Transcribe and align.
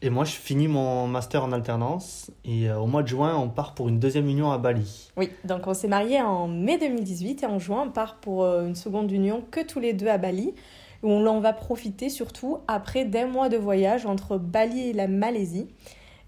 Et 0.00 0.10
moi, 0.10 0.24
je 0.24 0.32
finis 0.32 0.68
mon 0.68 1.08
master 1.08 1.44
en 1.44 1.52
alternance. 1.52 2.30
Et 2.44 2.68
euh, 2.68 2.78
au 2.78 2.86
mois 2.86 3.02
de 3.02 3.08
juin, 3.08 3.36
on 3.36 3.48
part 3.48 3.74
pour 3.74 3.88
une 3.88 3.98
deuxième 3.98 4.28
union 4.28 4.50
à 4.50 4.58
Bali. 4.58 5.10
Oui, 5.16 5.30
donc 5.44 5.66
on 5.66 5.74
s'est 5.74 5.88
mariés 5.88 6.20
en 6.20 6.46
mai 6.46 6.78
2018 6.78 7.42
et 7.42 7.46
en 7.46 7.58
juin, 7.58 7.84
on 7.88 7.90
part 7.90 8.16
pour 8.16 8.44
euh, 8.44 8.66
une 8.66 8.76
seconde 8.76 9.10
union 9.10 9.42
que 9.50 9.60
tous 9.64 9.80
les 9.80 9.92
deux 9.92 10.08
à 10.08 10.18
Bali. 10.18 10.54
Où 11.04 11.10
on 11.10 11.26
en 11.26 11.38
va 11.38 11.52
profiter 11.52 12.08
surtout 12.08 12.58
après 12.66 13.04
d'un 13.04 13.28
mois 13.28 13.48
de 13.48 13.56
voyage 13.56 14.04
entre 14.04 14.36
Bali 14.36 14.88
et 14.88 14.92
la 14.92 15.06
Malaisie. 15.06 15.68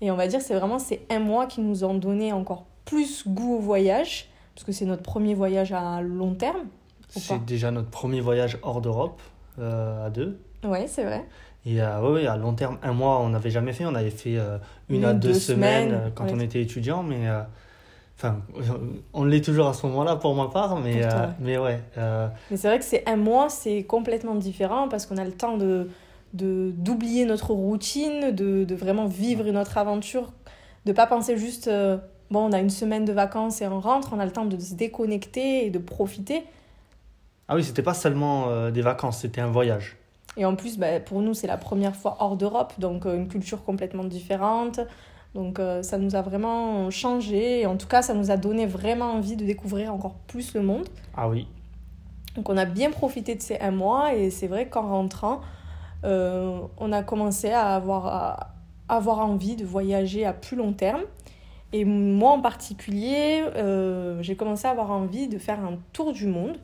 Et 0.00 0.12
on 0.12 0.16
va 0.16 0.28
dire 0.28 0.40
c'est 0.40 0.54
vraiment 0.54 0.78
ces 0.78 1.04
un 1.10 1.18
mois 1.18 1.46
qui 1.46 1.60
nous 1.60 1.82
ont 1.82 1.94
donné 1.94 2.32
encore 2.32 2.66
plus 2.84 3.26
goût 3.26 3.56
au 3.56 3.58
voyage, 3.58 4.28
parce 4.54 4.64
que 4.64 4.70
c'est 4.70 4.84
notre 4.84 5.02
premier 5.02 5.34
voyage 5.34 5.72
à 5.72 6.00
long 6.02 6.34
terme. 6.34 6.68
C'est 7.10 7.44
déjà 7.44 7.70
notre 7.70 7.90
premier 7.90 8.20
voyage 8.20 8.58
hors 8.62 8.80
d'Europe 8.80 9.20
euh, 9.58 10.06
à 10.06 10.10
deux. 10.10 10.40
Oui, 10.64 10.80
c'est 10.86 11.04
vrai. 11.04 11.26
Et 11.66 11.82
euh, 11.82 12.12
ouais, 12.12 12.26
à 12.26 12.36
long 12.36 12.54
terme, 12.54 12.78
un 12.82 12.92
mois, 12.92 13.20
on 13.20 13.30
n'avait 13.30 13.50
jamais 13.50 13.72
fait. 13.72 13.84
On 13.84 13.94
avait 13.94 14.10
fait 14.10 14.38
euh, 14.38 14.58
une, 14.88 15.04
à 15.04 15.12
deux, 15.12 15.34
semaines, 15.34 15.92
euh, 15.92 16.10
quand 16.14 16.26
on 16.32 16.40
était 16.40 16.62
étudiant, 16.62 17.02
mais 17.02 17.28
enfin, 18.16 18.40
on 19.12 19.24
l'est 19.24 19.44
toujours 19.44 19.68
à 19.68 19.74
ce 19.74 19.86
moment-là 19.86 20.16
pour 20.16 20.34
ma 20.34 20.48
part, 20.48 20.78
mais, 20.78 21.02
mais 21.40 21.58
ouais. 21.58 21.80
Mais 21.96 22.56
c'est 22.56 22.68
vrai 22.68 22.78
que 22.78 22.84
c'est 22.84 23.08
un 23.08 23.16
mois, 23.16 23.48
c'est 23.48 23.82
complètement 23.84 24.34
différent 24.34 24.88
parce 24.88 25.06
qu'on 25.06 25.18
a 25.18 25.24
le 25.24 25.32
temps 25.32 25.56
de 25.56 25.88
d'oublier 26.32 27.24
notre 27.24 27.50
routine, 27.50 28.30
de, 28.30 28.62
de, 28.62 28.74
vraiment 28.76 29.06
vivre 29.06 29.42
notre 29.50 29.78
aventure, 29.78 30.30
de 30.86 30.92
pas 30.92 31.08
penser 31.08 31.36
juste 31.36 31.68
bon, 32.30 32.48
on 32.48 32.52
a 32.52 32.60
une 32.60 32.70
semaine 32.70 33.04
de 33.04 33.12
vacances 33.12 33.60
et 33.62 33.66
on 33.66 33.80
rentre, 33.80 34.12
on 34.12 34.20
a 34.20 34.24
le 34.24 34.30
temps 34.30 34.44
de 34.44 34.56
se 34.56 34.74
déconnecter 34.74 35.66
et 35.66 35.70
de 35.70 35.80
profiter. 35.80 36.44
Ah 37.52 37.56
oui, 37.56 37.64
c'était 37.64 37.82
pas 37.82 37.94
seulement 37.94 38.48
euh, 38.48 38.70
des 38.70 38.80
vacances, 38.80 39.18
c'était 39.18 39.40
un 39.40 39.50
voyage. 39.50 39.96
Et 40.36 40.44
en 40.44 40.54
plus, 40.54 40.78
bah, 40.78 41.00
pour 41.00 41.20
nous, 41.20 41.34
c'est 41.34 41.48
la 41.48 41.56
première 41.56 41.96
fois 41.96 42.16
hors 42.20 42.36
d'Europe, 42.36 42.74
donc 42.78 43.06
euh, 43.06 43.16
une 43.16 43.26
culture 43.26 43.64
complètement 43.64 44.04
différente. 44.04 44.78
Donc 45.34 45.58
euh, 45.58 45.82
ça 45.82 45.98
nous 45.98 46.14
a 46.14 46.22
vraiment 46.22 46.90
changé. 46.90 47.62
Et 47.62 47.66
en 47.66 47.76
tout 47.76 47.88
cas, 47.88 48.02
ça 48.02 48.14
nous 48.14 48.30
a 48.30 48.36
donné 48.36 48.66
vraiment 48.66 49.14
envie 49.14 49.34
de 49.34 49.44
découvrir 49.44 49.92
encore 49.92 50.14
plus 50.28 50.54
le 50.54 50.62
monde. 50.62 50.86
Ah 51.16 51.28
oui. 51.28 51.48
Donc 52.36 52.48
on 52.48 52.56
a 52.56 52.66
bien 52.66 52.92
profité 52.92 53.34
de 53.34 53.42
ces 53.42 53.58
un 53.58 53.72
mois. 53.72 54.14
Et 54.14 54.30
c'est 54.30 54.46
vrai 54.46 54.68
qu'en 54.68 54.86
rentrant, 54.86 55.40
on 56.04 56.92
a 56.92 57.02
commencé 57.02 57.50
à 57.50 57.74
avoir, 57.74 58.06
à 58.06 58.54
avoir 58.88 59.18
envie 59.18 59.56
de 59.56 59.64
voyager 59.64 60.24
à 60.24 60.32
plus 60.32 60.56
long 60.56 60.72
terme. 60.72 61.02
Et 61.72 61.84
moi 61.84 62.30
en 62.30 62.40
particulier, 62.40 63.42
j'ai 64.20 64.36
commencé 64.36 64.68
à 64.68 64.70
avoir 64.70 64.92
envie 64.92 65.26
de 65.26 65.38
faire 65.38 65.58
un 65.58 65.78
tour 65.92 66.12
du 66.12 66.28
monde. 66.28 66.56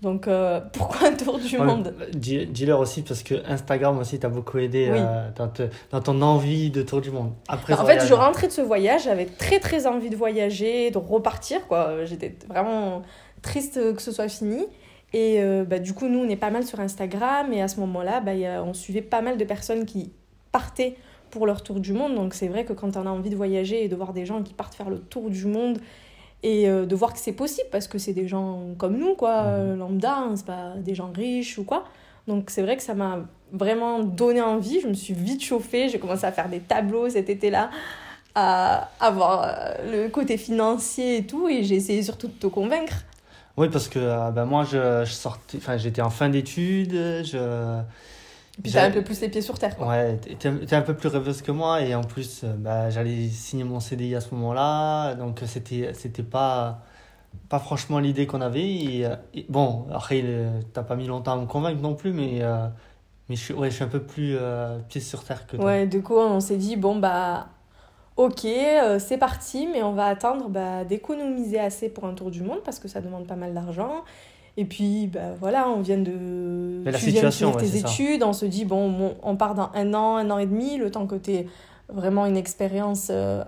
Donc, 0.00 0.28
euh, 0.28 0.60
pourquoi 0.72 1.08
un 1.08 1.14
tour 1.14 1.38
du 1.38 1.58
monde 1.58 1.94
Dis-leur 2.12 2.80
aussi, 2.80 3.02
parce 3.02 3.22
que 3.22 3.34
Instagram 3.46 3.98
aussi 3.98 4.18
t'a 4.18 4.28
beaucoup 4.28 4.58
aidé 4.58 4.88
euh, 4.90 5.28
dans, 5.36 5.50
dans, 5.90 6.00
ton 6.00 6.22
envie 6.22 6.70
de 6.70 6.82
tour 6.82 7.00
du 7.00 7.10
monde. 7.10 7.32
Après 7.48 7.74
bah, 7.74 7.82
en 7.82 7.86
fait, 7.86 8.06
je 8.06 8.14
rentrais 8.14 8.46
de 8.46 8.52
ce 8.52 8.60
voyage, 8.60 9.04
j'avais 9.04 9.26
très 9.26 9.58
très 9.58 9.86
envie 9.86 10.10
de 10.10 10.16
voyager, 10.16 10.90
de 10.90 10.98
repartir. 10.98 11.66
quoi. 11.66 12.04
J'étais 12.04 12.36
vraiment 12.48 13.02
triste 13.42 13.94
que 13.94 14.02
ce 14.02 14.12
soit 14.12 14.28
fini. 14.28 14.66
Et 15.12 15.40
euh, 15.40 15.64
bah, 15.64 15.78
du 15.78 15.94
coup, 15.94 16.08
nous, 16.08 16.20
on 16.20 16.28
est 16.28 16.36
pas 16.36 16.50
mal 16.50 16.64
sur 16.64 16.80
Instagram. 16.80 17.52
Et 17.52 17.62
à 17.62 17.68
ce 17.68 17.80
moment-là, 17.80 18.20
bah, 18.20 18.32
on 18.64 18.74
suivait 18.74 19.02
pas 19.02 19.22
mal 19.22 19.36
de 19.36 19.44
personnes 19.44 19.86
qui 19.86 20.12
partaient 20.52 20.96
pour 21.30 21.46
leur 21.46 21.62
tour 21.62 21.80
du 21.80 21.92
monde. 21.92 22.14
Donc, 22.14 22.34
c'est 22.34 22.48
vrai 22.48 22.64
que 22.64 22.72
quand 22.72 22.96
on 22.96 23.06
a 23.06 23.10
envie 23.10 23.30
de 23.30 23.36
voyager 23.36 23.84
et 23.84 23.88
de 23.88 23.96
voir 23.96 24.12
des 24.12 24.26
gens 24.26 24.42
qui 24.42 24.54
partent 24.54 24.74
faire 24.74 24.90
le 24.90 24.98
tour 24.98 25.30
du 25.30 25.46
monde 25.46 25.78
et 26.42 26.68
euh, 26.68 26.86
de 26.86 26.94
voir 26.94 27.12
que 27.12 27.18
c'est 27.18 27.32
possible 27.32 27.68
parce 27.70 27.88
que 27.88 27.98
c'est 27.98 28.12
des 28.12 28.28
gens 28.28 28.74
comme 28.78 28.96
nous 28.96 29.14
quoi 29.14 29.42
mmh. 29.42 29.78
lambda 29.78 30.16
hein, 30.18 30.32
c'est 30.36 30.46
pas 30.46 30.74
des 30.76 30.94
gens 30.94 31.10
riches 31.14 31.58
ou 31.58 31.64
quoi 31.64 31.84
donc 32.28 32.50
c'est 32.50 32.62
vrai 32.62 32.76
que 32.76 32.82
ça 32.82 32.94
m'a 32.94 33.20
vraiment 33.52 34.00
donné 34.00 34.40
envie 34.40 34.80
je 34.80 34.88
me 34.88 34.94
suis 34.94 35.14
vite 35.14 35.42
chauffée 35.42 35.88
j'ai 35.88 35.98
commencé 35.98 36.24
à 36.24 36.32
faire 36.32 36.48
des 36.48 36.60
tableaux 36.60 37.08
cet 37.08 37.28
été 37.28 37.50
là 37.50 37.70
à 38.34 38.90
avoir 39.00 39.42
euh, 39.42 40.04
le 40.04 40.08
côté 40.10 40.36
financier 40.36 41.18
et 41.18 41.26
tout 41.26 41.48
et 41.48 41.64
j'ai 41.64 41.74
essayé 41.74 42.02
surtout 42.02 42.28
de 42.28 42.32
te 42.32 42.46
convaincre 42.46 43.04
oui 43.56 43.68
parce 43.68 43.88
que 43.88 43.98
euh, 43.98 44.30
ben 44.30 44.44
moi 44.44 44.64
je, 44.64 45.04
je 45.04 45.12
sortais 45.12 45.58
enfin 45.58 45.76
j'étais 45.76 46.02
en 46.02 46.10
fin 46.10 46.28
d'études 46.28 46.92
je 47.24 47.80
puis 48.62 48.72
t'as 48.72 48.86
un 48.86 48.90
peu 48.90 49.02
plus 49.02 49.20
les 49.20 49.28
pieds 49.28 49.42
sur 49.42 49.58
terre. 49.58 49.76
Quoi. 49.76 49.88
Ouais, 49.88 50.16
t'es 50.16 50.74
un 50.74 50.82
peu 50.82 50.94
plus 50.94 51.08
rêveuse 51.08 51.42
que 51.42 51.52
moi 51.52 51.82
et 51.82 51.94
en 51.94 52.02
plus, 52.02 52.42
euh, 52.42 52.54
bah, 52.56 52.90
j'allais 52.90 53.28
signer 53.28 53.64
mon 53.64 53.80
CDI 53.80 54.16
à 54.16 54.20
ce 54.20 54.34
moment-là, 54.34 55.14
donc 55.14 55.40
c'était 55.46 55.92
c'était 55.94 56.22
pas 56.22 56.82
pas 57.48 57.58
franchement 57.58 57.98
l'idée 57.98 58.26
qu'on 58.26 58.40
avait. 58.40 58.68
Et, 58.68 59.06
euh, 59.06 59.14
bon, 59.48 59.86
après, 59.92 60.24
t'as 60.72 60.82
pas 60.82 60.96
mis 60.96 61.06
longtemps 61.06 61.32
à 61.32 61.36
me 61.36 61.46
convaincre 61.46 61.80
non 61.80 61.94
plus, 61.94 62.12
mais, 62.12 62.42
euh, 62.42 62.66
mais 63.28 63.36
je, 63.36 63.52
ouais, 63.52 63.70
je 63.70 63.76
suis 63.76 63.84
un 63.84 63.88
peu 63.88 64.02
plus 64.02 64.36
pieds 64.88 65.00
sur 65.00 65.22
terre 65.24 65.46
que 65.46 65.56
toi. 65.56 65.64
Ouais, 65.64 65.86
du 65.86 66.02
coup, 66.02 66.16
on 66.16 66.40
s'est 66.40 66.56
dit, 66.56 66.76
bon, 66.76 66.96
bah, 66.96 67.48
ok, 68.16 68.46
c'est 68.98 69.18
parti, 69.18 69.68
mais 69.72 69.82
on 69.82 69.92
va 69.92 70.06
attendre 70.06 70.48
bah, 70.48 70.84
d'économiser 70.84 71.60
assez 71.60 71.90
pour 71.90 72.06
un 72.06 72.14
tour 72.14 72.30
du 72.30 72.42
monde 72.42 72.60
parce 72.64 72.78
que 72.78 72.88
ça 72.88 73.00
demande 73.00 73.26
pas 73.26 73.36
mal 73.36 73.54
d'argent. 73.54 74.04
Et 74.58 74.64
puis, 74.64 75.06
bah, 75.06 75.34
voilà, 75.38 75.68
on 75.68 75.82
vient 75.82 75.98
de. 75.98 76.82
la 76.84 76.98
situation, 76.98 77.52
tes 77.52 77.76
études, 77.76 78.24
on 78.24 78.32
se 78.32 78.44
dit, 78.44 78.64
bon, 78.64 79.14
on 79.22 79.36
part 79.36 79.54
dans 79.54 79.70
un 79.72 79.94
an, 79.94 80.16
un 80.16 80.28
an 80.32 80.38
et 80.38 80.46
demi, 80.46 80.78
le 80.78 80.90
temps 80.90 81.06
que 81.06 81.14
tu 81.14 81.30
aies 81.30 81.46
vraiment 81.88 82.26
une 82.26 82.36
expérience 82.36 83.06
euh, 83.10 83.44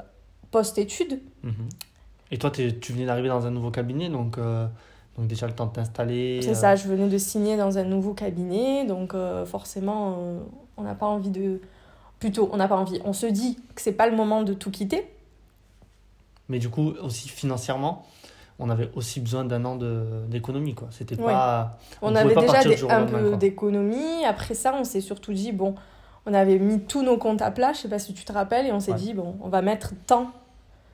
post-études. 0.53 1.21
Mhm. 1.43 1.69
Et 2.31 2.39
toi, 2.39 2.53
tu 2.53 2.93
venais 2.93 3.07
d'arriver 3.07 3.29
dans 3.29 3.45
un 3.45 3.51
nouveau 3.51 3.73
cabinet, 3.73 4.09
donc, 4.09 4.39
euh, 4.39 4.69
donc 5.19 5.27
déjà 5.27 5.49
le 5.49 5.53
temps 5.53 5.67
de 5.67 5.73
t'installer. 5.73 6.43
C'est 6.43 6.55
ça, 6.55 6.77
je 6.77 6.87
venais 6.87 7.09
de 7.09 7.19
signer 7.19 7.57
dans 7.57 7.77
un 7.77 7.83
nouveau 7.83 8.15
cabinet, 8.15 8.87
donc 8.87 9.15
euh, 9.15 9.45
forcément, 9.45 10.17
on 10.77 10.83
n'a 10.85 10.95
pas 10.95 11.07
envie 11.07 11.31
de. 11.31 11.61
Plutôt, 12.21 12.51
on 12.53 12.57
n'a 12.57 12.69
pas 12.69 12.77
envie. 12.77 13.01
On 13.05 13.13
se 13.13 13.27
dit 13.27 13.59
que 13.75 13.83
c'est 13.83 13.95
pas 13.95 14.09
le 14.09 14.15
moment 14.15 14.45
de 14.45 14.55
tout 14.55 14.71
quitter. 14.71 15.11
Mais 16.49 16.61
du 16.61 16.69
coup, 16.69 16.93
aussi 17.03 17.29
financièrement, 17.29 18.07
on 18.61 18.71
avait 18.71 18.91
aussi 18.95 19.21
besoin 19.21 19.45
d'un 19.45 19.65
an 19.65 19.77
d'économie 20.29 20.75
quoi. 20.75 20.89
C'était 20.91 21.17
pas 21.17 21.79
on, 22.03 22.15
avait 22.15 22.35
déjà 22.35 22.61
un 22.91 23.07
peu 23.07 23.37
d'économie. 23.37 24.25
Après 24.27 24.55
ça 24.55 24.75
on 24.79 24.85
s'est 24.85 25.01
surtout 25.01 25.33
dit 25.33 25.53
bon 25.53 25.75
on 26.27 26.35
avait 26.35 26.59
mis 26.59 26.81
tous 26.81 27.03
nos 27.03 27.17
comptes 27.17 27.43
à 27.43 27.51
plat. 27.51 27.73
Je 27.73 27.79
sais 27.79 27.89
pas 27.89 27.99
si 27.99 28.13
tu 28.13 28.25
te 28.25 28.33
rappelles 28.33 28.67
et 28.67 28.73
on 28.73 28.81
s'est 28.81 28.93
dit 28.93 29.15
bon 29.15 29.37
on 29.43 29.49
va 29.49 29.63
mettre 29.63 29.93
tant 30.07 30.31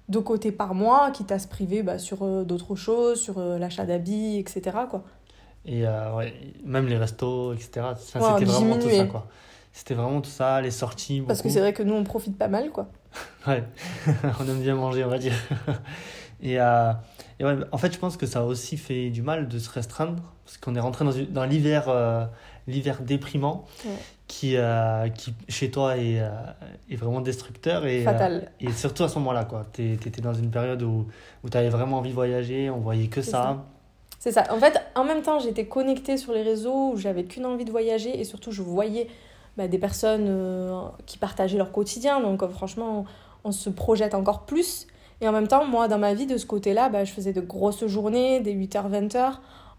de 0.09 0.19
côté 0.19 0.53
par 0.53 0.75
mois 0.75 1.11
quitte 1.11 1.33
à 1.33 1.39
se 1.39 1.49
priver 1.49 1.83
bah, 1.83 1.99
sur 1.99 2.23
euh, 2.23 2.45
d'autres 2.45 2.77
choses 2.77 3.21
sur 3.21 3.39
euh, 3.39 3.59
l'achat 3.59 3.85
d'habits 3.85 4.39
etc 4.39 4.77
quoi. 4.89 5.03
Et 5.65 5.85
euh, 5.85 6.15
ouais, 6.15 6.33
même 6.65 6.87
les 6.87 6.97
restos 6.97 7.53
etc 7.53 7.89
c'était 7.99 8.45
vraiment 8.45 8.79
tout 8.79 8.91
ça 8.91 9.05
quoi. 9.07 9.27
C'était 9.73 9.95
vraiment 9.95 10.21
tout 10.21 10.31
ça 10.31 10.61
les 10.61 10.71
sorties 10.71 11.23
parce 11.27 11.43
que 11.43 11.49
c'est 11.49 11.61
vrai 11.61 11.73
que 11.73 11.83
nous 11.83 11.95
on 11.95 12.05
profite 12.05 12.39
pas 12.39 12.49
mal 12.49 12.71
quoi. 12.71 12.89
Ouais. 13.47 13.65
On 14.41 14.49
aime 14.49 14.61
bien 14.61 14.75
manger 14.75 15.05
on 15.05 15.09
va 15.09 15.19
dire. 15.19 15.33
Et 16.43 16.59
et 17.39 17.45
ouais, 17.45 17.57
en 17.71 17.79
fait, 17.79 17.93
je 17.93 17.99
pense 17.99 18.17
que 18.17 18.27
ça 18.27 18.41
a 18.41 18.43
aussi 18.45 18.77
fait 18.77 19.11
du 19.11 19.23
mal 19.23 19.49
de 19.49 19.59
se 19.59 19.69
restreindre, 19.69 20.23
parce 20.45 20.57
qu'on 20.57 20.75
est 20.75 20.81
rentré 20.81 21.05
dans, 21.05 21.13
dans 21.31 21.45
l'hiver, 21.45 21.89
euh, 21.89 22.25
l'hiver 22.67 23.03
déprimant, 23.03 23.67
qui, 24.27 24.57
euh, 24.57 25.09
qui, 25.11 25.35
chez 25.49 25.71
toi, 25.71 25.99
est, 25.99 26.21
euh, 26.21 26.31
est 26.91 26.97
vraiment 26.97 27.21
destructeur. 27.21 27.85
Et, 27.85 28.03
Fatal. 28.03 28.51
et 28.61 28.73
surtout 28.73 29.03
à 29.05 29.09
ce 29.09 29.19
moment-là, 29.19 29.45
quoi. 29.45 29.67
Tu 29.73 29.93
étais 29.93 30.23
dans 30.23 30.33
une 30.33 30.51
période 30.51 30.83
où, 30.83 31.07
où 31.45 31.51
tu 31.51 31.57
avais 31.59 31.69
vraiment 31.69 31.99
envie 31.99 32.11
de 32.11 32.15
voyager, 32.15 32.71
on 32.71 32.79
voyait 32.79 33.09
que 33.09 33.21
ça. 33.21 33.65
C'est 34.19 34.33
ça. 34.33 34.45
En 34.51 34.59
fait, 34.59 34.81
en 34.95 35.05
même 35.05 35.21
temps, 35.21 35.39
j'étais 35.39 35.67
connectée 35.67 36.17
sur 36.17 36.33
les 36.33 36.43
réseaux 36.43 36.93
où 36.93 36.97
j'avais 36.97 37.25
qu'une 37.25 37.45
envie 37.45 37.67
de 37.67 37.71
voyager 37.71 38.19
et 38.19 38.25
surtout, 38.25 38.51
je 38.51 38.63
voyais 38.63 39.09
bah, 39.59 39.69
des 39.69 39.79
personnes 39.79 40.91
qui 41.05 41.19
partageaient 41.19 41.59
leur 41.59 41.71
quotidien. 41.71 42.21
Donc 42.21 42.45
franchement, 42.51 43.05
on 43.45 43.53
se 43.53 43.69
projette 43.69 44.15
encore 44.15 44.47
plus. 44.47 44.87
Et 45.21 45.29
en 45.29 45.33
même 45.33 45.49
temps, 45.49 45.65
moi, 45.67 45.89
dans 45.89 45.99
ma 45.99 46.13
vie, 46.15 46.27
de 46.27 46.37
ce 46.37 46.47
côté-là, 46.47 46.89
bah, 46.89 47.05
je 47.05 47.13
faisais 47.13 47.33
de 47.33 47.41
grosses 47.41 47.87
journées, 47.87 48.41
des 48.41 48.53
8h, 48.55 48.91
20h. 48.91 49.33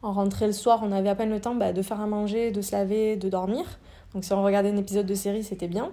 On 0.03 0.11
rentrait 0.11 0.47
le 0.47 0.53
soir, 0.53 0.81
on 0.83 0.91
avait 0.91 1.09
à 1.09 1.15
peine 1.15 1.29
le 1.29 1.39
temps 1.39 1.55
bah, 1.55 1.73
de 1.73 1.81
faire 1.81 1.99
à 2.01 2.07
manger, 2.07 2.51
de 2.51 2.61
se 2.61 2.71
laver, 2.71 3.15
de 3.17 3.29
dormir. 3.29 3.63
Donc 4.13 4.23
si 4.23 4.33
on 4.33 4.41
regardait 4.43 4.71
un 4.71 4.77
épisode 4.77 5.05
de 5.05 5.13
série, 5.15 5.43
c'était 5.43 5.67
bien. 5.67 5.89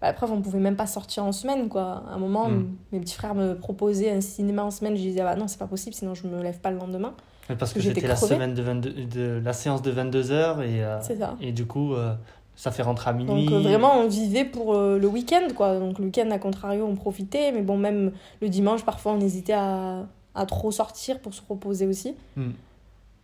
Bah, 0.00 0.08
après, 0.08 0.26
on 0.30 0.40
pouvait 0.42 0.58
même 0.58 0.76
pas 0.76 0.86
sortir 0.86 1.24
en 1.24 1.32
semaine, 1.32 1.68
quoi. 1.68 2.02
À 2.10 2.14
un 2.14 2.18
moment, 2.18 2.48
Mm. 2.48 2.66
mes 2.92 3.00
petits 3.00 3.14
frères 3.14 3.34
me 3.34 3.54
proposaient 3.54 4.10
un 4.10 4.20
cinéma 4.20 4.64
en 4.64 4.70
semaine. 4.70 4.96
Je 4.96 5.00
disais, 5.02 5.20
ah 5.20 5.24
bah 5.24 5.36
non, 5.36 5.46
c'est 5.48 5.58
pas 5.58 5.66
possible, 5.66 5.94
sinon 5.94 6.14
je 6.14 6.26
me 6.26 6.42
lève 6.42 6.58
pas 6.60 6.70
le 6.70 6.78
lendemain. 6.78 7.14
Parce 7.58 7.72
que 7.74 7.80
J'étais 7.80 8.06
la 8.06 8.14
crevée. 8.14 8.34
semaine 8.34 8.54
de, 8.54 8.62
22 8.62 8.90
de 9.06 9.40
la 9.44 9.52
séance 9.52 9.82
de 9.82 9.92
22h 9.92 10.62
et, 10.62 10.82
euh, 10.82 10.98
C'est 11.02 11.16
ça. 11.18 11.36
et 11.42 11.52
du 11.52 11.66
coup, 11.66 11.92
euh, 11.94 12.14
ça 12.56 12.70
fait 12.70 12.82
rentrer 12.82 13.10
à 13.10 13.12
minuit. 13.12 13.46
Donc 13.46 13.52
euh, 13.54 13.60
vraiment, 13.60 13.94
on 13.98 14.08
vivait 14.08 14.44
pour 14.44 14.74
euh, 14.74 14.98
le 14.98 15.06
week-end, 15.08 15.48
quoi. 15.56 15.78
Donc 15.78 15.98
le 15.98 16.04
week-end, 16.06 16.30
à 16.30 16.38
contrario, 16.38 16.86
on 16.88 16.94
profitait. 16.94 17.52
Mais 17.52 17.62
bon, 17.62 17.76
même 17.76 18.12
le 18.40 18.48
dimanche, 18.48 18.84
parfois, 18.84 19.12
on 19.12 19.20
hésitait 19.20 19.52
à, 19.54 20.06
à 20.34 20.46
trop 20.46 20.70
sortir 20.70 21.18
pour 21.20 21.34
se 21.34 21.42
reposer 21.48 21.86
aussi. 21.86 22.14
Hmm. 22.36 22.50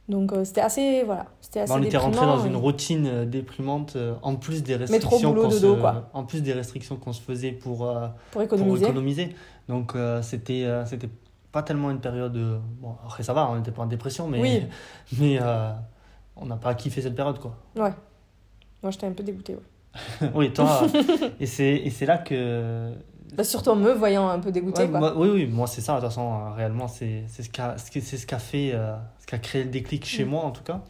Donc 0.09 0.33
euh, 0.33 0.45
c'était 0.45 0.61
assez, 0.63 1.05
voilà, 1.05 1.27
c'était 1.41 1.61
assez 1.61 1.73
Bah, 1.73 1.79
on 1.81 1.85
était 1.85 1.97
rentré 1.97 2.27
dans 2.27 2.45
une 2.45 2.57
routine 2.57 3.25
déprimante 3.27 3.97
en 4.23 4.35
plus 4.35 4.65
des 4.65 4.75
restrictions 4.75 5.33
qu'on 5.33 5.51
se- 5.51 5.67
quoi. 5.79 6.11
en 6.13 6.25
plus 6.25 6.43
des 6.43 6.53
restrictions 6.53 6.97
qu'on 6.97 7.13
se 7.13 7.21
faisait 7.21 7.53
pour, 7.53 7.79
pour 8.33 8.43
pour 8.43 8.43
économiser. 8.43 9.35
Donc 9.69 9.95
c'était 10.23 10.67
c'était 10.87 11.09
pas 11.53 11.63
tellement 11.63 11.93
une 11.93 12.01
période 12.01 12.33
de... 12.33 12.59
bon 12.81 12.97
après 13.07 13.23
ça 13.23 13.33
va 13.35 13.49
on 13.53 13.57
n'était 13.57 13.71
pas 13.71 13.83
en 13.83 13.87
dépression 13.87 14.27
mais 14.27 14.41
Oui. 14.41 14.63
mais 15.21 15.39
on 16.37 16.47
n'a 16.47 16.57
pas 16.57 16.75
kiffé 16.75 17.03
cette 17.03 17.15
période 17.15 17.39
quoi. 17.39 17.55
Ouais. 17.77 17.93
Moi, 18.83 18.91
j'étais 18.93 19.07
un 19.07 19.13
peu 19.13 19.23
dégoûtée. 19.23 19.55
ouais. 19.55 19.61
oui 20.35 20.53
toi 20.53 20.83
et 21.41 21.47
c'est 21.47 22.07
là 22.07 22.19
que 22.19 22.93
Bah, 23.35 23.43
surtout 23.43 23.71
en 23.71 23.77
me 23.77 23.91
voyant 23.93 24.29
un 24.29 24.39
peu 24.39 24.53
dégoûtée, 24.53 24.83
Ouais, 24.83 24.89
quoi. 24.89 24.99
moi- 25.01 25.15
oui, 25.17 25.29
oui, 25.31 25.47
moi 25.47 25.67
c'est 25.67 25.81
ça, 25.81 25.95
de 25.97 25.99
toute 26.01 26.09
façon, 26.11 26.33
euh, 26.33 26.51
réellement, 26.55 26.87
c'est 26.87 27.25
ce 27.29 27.49
qu'a 27.49 27.77
ce 27.77 28.27
qu'a 28.27 28.39
fait, 28.39 28.71
euh, 28.73 28.95
ce 29.21 29.27
qui 29.27 29.35
a 29.35 29.39
créé 29.39 29.65
le 29.65 29.71
déclic 29.71 30.05
chez 30.05 30.25
Mm. 30.25 30.29
moi 30.29 30.45
en 30.45 30.51
tout 30.53 30.63
cas. 30.63 30.81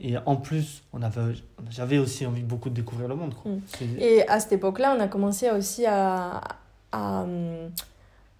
Et 0.00 0.14
en 0.26 0.36
plus, 0.36 0.84
on 0.92 1.02
avait, 1.02 1.34
j'avais 1.70 1.98
aussi 1.98 2.24
envie 2.26 2.44
beaucoup 2.44 2.68
de 2.70 2.74
découvrir 2.76 3.08
le 3.08 3.16
monde. 3.16 3.34
Quoi. 3.34 3.50
Mm. 3.50 3.60
Et 3.98 4.28
à 4.28 4.38
cette 4.38 4.52
époque-là, 4.52 4.94
on 4.96 5.00
a 5.00 5.08
commencé 5.08 5.50
aussi 5.50 5.84
à, 5.86 6.40
à, 6.92 7.22
hum, 7.22 7.70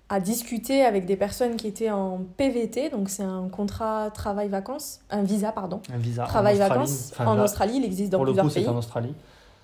à 0.08 0.20
discuter 0.20 0.84
avec 0.84 1.04
des 1.04 1.16
personnes 1.16 1.56
qui 1.56 1.66
étaient 1.66 1.90
en 1.90 2.20
PVT, 2.36 2.88
donc 2.90 3.10
c'est 3.10 3.22
un 3.22 3.48
contrat 3.48 4.10
travail-vacances, 4.10 5.00
un 5.10 5.22
visa, 5.22 5.52
pardon. 5.52 5.80
Un 5.92 5.98
visa 5.98 6.24
Travail-vacances 6.24 7.12
en 7.18 7.38
Australie, 7.38 7.74
il 7.76 7.84
existe 7.84 8.10
dans 8.12 8.18
Pour 8.18 8.24
le 8.24 8.32
plusieurs 8.32 8.46
coup, 8.46 8.54
pays. 8.54 8.68
en 8.68 8.76
Australie. 8.76 9.14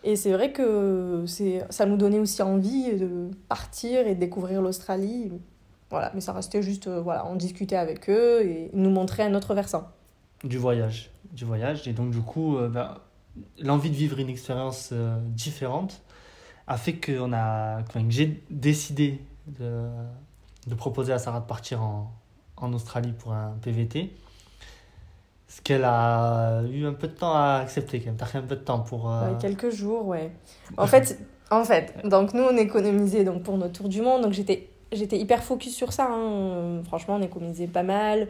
Et 0.03 0.17
c'est 0.17 0.33
vrai 0.33 0.53
que 0.53 1.25
ça 1.71 1.87
nous 1.87 1.97
donnait 1.97 2.19
aussi 2.19 2.43
envie 2.43 2.95
de 2.95 3.31
partir 3.49 4.07
et 4.07 4.15
de 4.15 4.21
découvrir 4.21 4.61
l'Australie. 4.61 5.33
Voilà, 5.91 6.11
mais 6.15 6.21
ça 6.21 6.33
restait 6.33 6.61
juste, 6.61 6.89
euh, 6.89 7.01
voilà, 7.01 7.27
on 7.27 7.37
discutait 7.37 7.77
avec 7.77 8.11
eux 8.11 8.43
et 8.43 8.71
ils 8.73 8.83
nous 8.83 8.91
montraient 8.91 9.23
un 9.23 9.35
autre 9.35 9.55
versant. 9.55 9.89
Du 10.43 10.59
voyage. 10.59 11.11
Du 11.33 11.45
voyage. 11.45 11.89
Et 11.89 11.93
donc, 11.93 12.11
du 12.11 12.21
coup, 12.21 12.57
euh, 12.57 12.69
ben, 12.69 12.99
l'envie 13.61 13.91
de 13.91 13.95
vivre 13.95 14.19
une 14.19 14.29
expérience 14.29 14.91
euh, 14.93 15.17
différente 15.29 16.03
a 16.67 16.77
fait 16.77 16.95
qu'on 16.95 17.33
a, 17.33 17.81
enfin, 17.81 18.03
que 18.05 18.11
j'ai 18.11 18.43
décidé 18.51 19.21
de, 19.47 19.87
de 20.67 20.75
proposer 20.75 21.13
à 21.13 21.19
Sarah 21.19 21.41
de 21.41 21.47
partir 21.47 21.83
en, 21.83 22.13
en 22.57 22.73
Australie 22.73 23.13
pour 23.13 23.33
un 23.33 23.55
PVT. 23.63 24.11
Ce 25.49 25.61
qu'elle 25.61 25.85
a 25.85 26.63
eu 26.71 26.85
un 26.87 26.95
peu 26.95 27.07
de 27.07 27.13
temps 27.13 27.35
à 27.35 27.61
accepter 27.63 28.01
quand 28.01 28.07
même. 28.07 28.17
T'as 28.17 28.27
pris 28.27 28.39
un 28.39 28.43
peu 28.43 28.57
de 28.57 28.61
temps 28.63 28.81
pour... 28.81 29.11
euh, 29.11 29.31
Ouais, 29.31 29.39
quelques 29.41 29.71
jours, 29.71 30.07
ouais. 30.07 30.33
En 30.77 30.87
fait, 30.87 31.19
en 31.51 31.65
fait, 31.65 31.95
donc 32.05 32.35
nous 32.35 32.43
on 32.43 32.57
économisait 32.57 33.23
donc 33.25 33.43
pour 33.45 33.57
notre 33.57 33.75
tour 33.75 33.89
du 33.89 34.01
monde, 34.03 34.23
donc 34.23 34.33
j'étais 34.33 34.69
j'étais 34.93 35.19
hyper 35.19 35.45
focus 35.45 35.75
sur 35.75 35.93
ça. 35.93 36.09
hein. 36.11 36.83
Franchement, 36.87 37.17
on 37.17 37.23
économisait 37.23 37.67
pas 37.69 37.83
mal. 37.85 38.29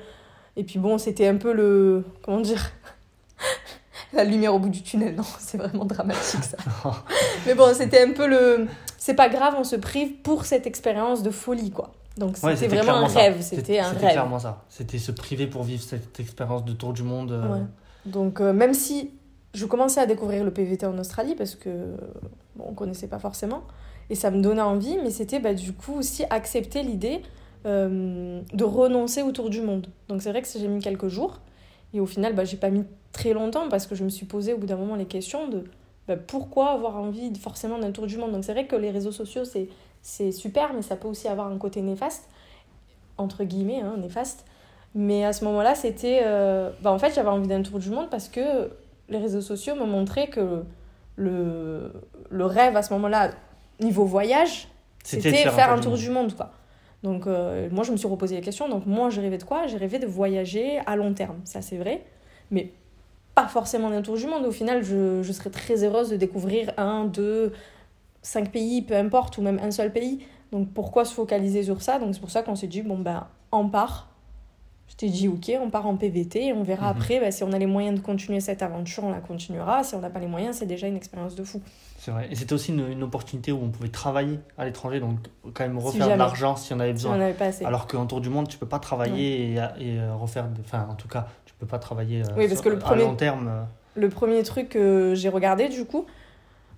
Et 0.56 0.64
puis 0.64 0.78
bon, 0.78 0.98
c'était 0.98 1.26
un 1.28 1.36
peu 1.36 1.52
le 1.52 2.04
comment 2.22 2.40
dire 2.40 2.70
la 4.12 4.25
lumière 4.25 4.54
au 4.54 4.58
bout 4.58 4.69
du 4.69 4.82
tunnel. 4.82 5.14
Non, 5.14 5.25
c'est 5.38 5.56
vraiment 5.58 5.84
dramatique 5.84 6.44
ça. 6.44 6.56
Mais 7.46 7.54
bon, 7.54 7.72
c'était 7.75 8.02
un 8.04 8.12
peu 8.12 8.26
le 8.26 8.66
c'est 8.98 9.14
pas 9.14 9.28
grave, 9.28 9.54
on 9.58 9.64
se 9.64 9.76
prive 9.76 10.14
pour 10.22 10.44
cette 10.44 10.66
expérience 10.66 11.22
de 11.22 11.31
folie 11.31 11.70
quoi. 11.70 11.92
Donc 12.16 12.37
Ouais, 12.43 12.55
c'était 12.56 12.76
vraiment 12.76 13.05
un 13.05 13.08
ça. 13.08 13.20
rêve, 13.20 13.40
c'était 13.40 13.78
un 13.81 13.88
rêve. 13.90 14.11
clairement 14.12 14.38
ça. 14.38 14.64
C'était 14.69 14.99
se 14.99 15.11
priver 15.12 15.46
pour 15.46 15.62
vivre 15.64 15.82
cette 15.82 16.19
expérience 16.20 16.64
de 16.64 16.72
tour 16.72 16.93
du 16.93 17.02
monde. 17.02 17.32
euh, 17.32 17.52
Ouais. 17.52 17.61
Donc, 18.06 18.40
euh, 18.40 18.52
même 18.52 18.75
si 18.75 19.11
je 19.55 19.66
commençais 19.66 20.00
à 20.00 20.06
découvrir 20.06 20.44
le 20.44 20.50
PVT 20.52 20.87
en 20.87 20.99
Australie, 20.99 21.34
parce 21.34 21.55
que 21.55 21.70
bon, 22.56 22.66
on 22.69 22.75
connaissait 22.75 23.08
pas 23.08 23.19
forcément, 23.19 23.62
et 24.11 24.14
ça 24.14 24.31
me 24.31 24.40
donnait 24.43 24.61
envie, 24.62 24.96
mais 25.02 25.11
c'était 25.11 25.40
bah, 25.40 25.55
du 25.55 25.72
coup 25.72 25.94
aussi 25.94 26.25
accepter 26.31 26.82
l'idée 26.82 27.22
euh, 27.66 28.43
de 28.52 28.64
renoncer 28.64 29.22
au 29.22 29.32
tour 29.32 29.49
du 29.50 29.60
monde. 29.62 29.87
Donc, 30.08 30.22
c'est 30.22 30.31
vrai 30.31 30.43
que 30.43 30.49
j'ai 30.55 30.69
mis 30.69 30.81
quelques 30.81 31.08
jours, 31.08 31.40
et 31.94 32.00
au 32.00 32.06
final, 32.06 32.34
bah, 32.34 32.44
j'ai 32.44 32.56
pas 32.58 32.70
mis 32.70 32.84
très 33.12 33.32
longtemps, 33.32 33.69
parce 33.69 33.87
que 33.87 33.94
je 33.94 34.05
me 34.05 34.08
suis 34.10 34.26
posé 34.26 34.52
au 34.52 34.58
bout 34.58 34.67
d'un 34.67 34.76
moment 34.76 34.96
les 34.96 35.06
questions 35.06 35.49
de 35.49 35.64
bah, 36.06 36.17
pourquoi 36.17 36.70
avoir 36.72 36.96
envie 36.96 37.32
forcément 37.38 37.78
d'un 37.78 37.90
tour 37.90 38.06
du 38.06 38.19
monde. 38.19 38.32
Donc, 38.32 38.44
c'est 38.44 38.52
vrai 38.52 38.67
que 38.67 38.76
les 38.76 38.90
réseaux 38.90 39.12
sociaux, 39.12 39.44
c'est 39.44 39.69
c'est 40.05 40.33
super, 40.33 40.75
mais 40.75 40.83
ça 40.83 40.97
peut 40.97 41.09
aussi 41.09 41.29
avoir 41.29 41.49
un 41.49 41.56
côté 41.56 41.81
néfaste, 41.81 42.29
entre 43.17 43.43
guillemets, 43.43 43.81
hein, 43.81 43.95
néfaste. 43.97 44.45
Mais 44.95 45.25
à 45.25 45.33
ce 45.33 45.45
moment-là, 45.47 45.75
c'était. 45.75 46.21
euh, 46.25 46.71
bah, 46.83 46.93
en 46.93 46.99
fait, 46.99 47.15
j'avais 47.15 47.31
envie 47.31 47.49
d'un 47.49 47.62
tour 47.62 47.79
du 47.79 47.89
monde 47.89 48.11
parce 48.11 48.29
que 48.29 48.71
les 49.09 49.17
réseaux 49.19 49.41
sociaux 49.41 49.75
m'ont 49.77 49.87
montré 49.87 50.29
que 50.29 50.62
le, 51.17 51.91
le 52.29 52.45
rêve 52.47 52.77
à 52.77 52.83
ce 52.83 52.93
moment-là, 52.93 53.31
niveau 53.81 54.05
voyage, 54.05 54.69
C'était 55.03 55.31
de 55.31 55.51
faire, 55.51 55.73
un 55.73 55.77
du 55.77 55.81
tour 55.81 55.93
monde. 55.93 56.01
du 56.01 56.11
monde. 56.11 56.37
Quoi. 56.37 56.51
Donc, 57.03 57.27
euh, 57.27 57.69
moi, 57.73 57.83
je 57.83 57.93
me 57.93 57.97
suis 57.97 58.06
reposé 58.06 58.35
la 58.35 58.43
question. 58.43 58.69
Donc, 58.69 58.85
moi, 58.85 59.09
j'ai 59.09 59.23
rêvé 59.23 59.39
de 59.39 59.45
quoi? 59.45 59.67
J'ai 59.69 59.79
rêvé 59.79 59.99
de 59.99 60.06
voyager 60.06 60.81
à 60.87 60.97
long 60.97 61.15
terme. 61.15 61.39
Ça, 61.45 61.62
c'est 61.62 61.77
vrai. 61.79 62.05
Mais 62.51 62.73
pas 63.35 63.49
forcément 63.49 63.89
d'un 63.91 64.03
tour 64.03 64.17
du 64.17 64.27
monde. 64.27 64.45
Au 64.45 64.53
final, 64.53 64.85
je, 64.85 65.23
je 65.23 65.33
serais 65.33 65.51
très 65.51 65.83
heureuse 65.83 66.11
de 66.11 66.17
découvrir 66.17 66.73
un, 66.77 67.05
deux, 67.06 67.53
cinq 68.25 68.50
pays, 68.50 68.82
peu 68.82 68.97
importe, 68.97 69.38
ou 69.38 69.43
même 69.43 69.61
un 69.62 69.71
seul 69.71 69.93
pays. 69.93 70.26
Donc, 70.50 70.73
pourquoi 70.73 71.05
se 71.05 71.15
focaliser 71.15 71.62
sur 71.62 71.81
ça? 71.82 71.99
Donc, 72.00 72.15
c'est 72.15 72.21
pour 72.21 72.31
ça 72.31 72.43
qu'on 72.43 72.56
s'est 72.56 72.67
dit, 72.67 72.82
bon, 72.82 72.99
ben, 72.99 73.26
on 73.53 73.69
part. 73.69 74.09
Je 74.88 74.97
t'ai 74.97 75.09
dit, 75.09 75.29
ok, 75.29 75.50
on 75.62 75.71
part 75.71 75.87
en 75.87 75.97
PVT 75.97 76.47
et 76.49 76.53
on 76.53 76.62
verra 76.62 76.87
Mhm. 76.93 76.97
après. 76.97 77.19
ben, 77.21 77.32
si 77.32 77.43
on 77.43 77.53
a 77.53 77.59
les 77.59 77.67
moyens 77.67 77.99
de 77.99 78.05
continuer 78.05 78.41
cette 78.41 78.62
aventure, 78.62 79.05
on 79.05 79.11
la 79.12 79.21
continuera. 79.21 79.82
Si 79.82 79.94
on 79.94 80.00
n'a 80.00 80.11
pas 80.11 80.19
les 80.21 80.26
moyens, 80.26 80.56
c'est 80.56 80.67
déjà 80.67 80.87
une 80.87 80.97
expérience 80.97 81.35
de 81.35 81.43
fou. 81.43 81.61
C'est 81.99 82.11
vrai. 82.11 82.29
Et 82.31 82.35
c'était 82.35 82.53
aussi 82.53 82.71
une, 82.73 82.87
une 82.91 83.03
opportunité 83.03 83.50
où 83.50 83.61
on 83.62 83.71
pouvait 83.71 83.88
travailler 83.88 84.39
à 84.58 84.67
l'étranger, 84.67 85.01
donc 85.01 85.19
quand 85.55 85.65
même 85.67 85.79
Si 85.81 85.87
refaire 85.87 86.13
de 86.13 86.19
l'argent 86.19 86.55
si 86.56 86.75
on 86.75 86.81
avait 86.81 86.91
Si 86.96 87.06
on 87.06 87.10
besoin. 87.10 87.17
n'avait 87.17 87.32
pas 87.34 87.46
assez. 87.46 87.65
Alors 87.65 87.87
qu'en 87.87 88.05
tour 88.06 88.20
du 88.20 88.29
monde, 88.29 88.46
tu 88.46 88.58
peux 88.58 88.67
pas 88.69 88.79
travailler 88.79 89.53
et, 89.53 89.55
et, 89.55 89.98
euh, 89.98 90.15
refaire. 90.15 90.46
Enfin, 90.60 90.87
en 90.91 90.94
tout 90.94 91.08
cas, 91.08 91.29
tu 91.46 91.55
peux 91.58 91.67
pas 91.67 91.79
travailler 91.79 92.20
euh, 92.22 92.27
Oui, 92.37 92.46
parce 92.46 92.53
sur- 92.60 92.63
que 92.65 92.69
le 92.69 92.79
premier- 92.79 93.03
à 93.05 93.06
long 93.06 93.15
terme. 93.17 93.48
euh, 93.48 93.63
le 93.96 94.08
premier 94.10 94.43
truc 94.43 94.69
que 94.69 95.15
j'ai 95.17 95.31
regardé, 95.31 95.69
du 95.70 95.87
coup, 95.87 96.05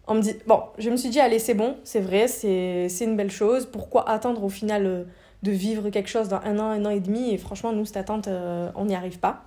on 0.06 0.14
me 0.14 0.20
dit, 0.20 0.34
bon, 0.46 0.62
je 0.78 0.90
me 0.90 0.96
suis 0.96 1.08
dit, 1.08 1.20
allez, 1.20 1.38
c'est 1.38 1.54
bon, 1.54 1.76
c'est 1.84 2.00
vrai, 2.00 2.28
c'est 2.28 2.88
une 3.00 3.16
belle 3.16 3.30
chose. 3.30 3.66
Pourquoi 3.66 4.08
attendre 4.08 4.44
au 4.44 4.48
final 4.48 4.86
euh, 4.86 5.04
de 5.42 5.50
vivre 5.50 5.90
quelque 5.90 6.08
chose 6.08 6.28
dans 6.28 6.40
un 6.44 6.58
an, 6.58 6.70
un 6.70 6.84
an 6.84 6.90
et 6.90 7.00
demi? 7.00 7.32
Et 7.32 7.38
franchement, 7.38 7.72
nous, 7.72 7.84
cette 7.84 7.96
attente, 7.96 8.28
euh, 8.28 8.70
on 8.76 8.86
n'y 8.86 8.94
arrive 8.94 9.18
pas. 9.18 9.44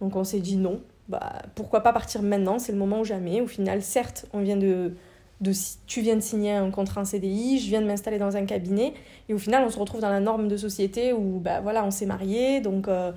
Donc 0.00 0.16
on 0.16 0.24
s'est 0.24 0.40
dit 0.40 0.56
non, 0.56 0.80
bah, 1.08 1.42
pourquoi 1.54 1.80
pas 1.80 1.92
partir 1.92 2.22
maintenant? 2.22 2.58
C'est 2.58 2.72
le 2.72 2.78
moment 2.78 3.00
ou 3.00 3.04
jamais. 3.04 3.40
Au 3.40 3.46
final, 3.46 3.80
certes, 3.82 4.26
on 4.34 4.40
vient 4.40 4.58
de, 4.58 4.92
de, 5.40 5.52
tu 5.86 6.00
viens 6.00 6.16
de 6.16 6.20
signer 6.20 6.52
un 6.52 6.70
contrat 6.70 7.00
en 7.02 7.04
CDI, 7.04 7.58
je 7.58 7.68
viens 7.68 7.80
de 7.80 7.86
m'installer 7.86 8.18
dans 8.18 8.36
un 8.36 8.44
cabinet, 8.44 8.94
et 9.28 9.34
au 9.34 9.38
final, 9.38 9.64
on 9.64 9.70
se 9.70 9.78
retrouve 9.78 10.00
dans 10.00 10.10
la 10.10 10.20
norme 10.20 10.48
de 10.48 10.56
société 10.56 11.12
où, 11.12 11.40
bah 11.40 11.60
voilà, 11.60 11.84
on 11.84 11.90
s'est 11.90 12.06
marié, 12.06 12.60
donc 12.60 12.88
euh, 12.88 13.12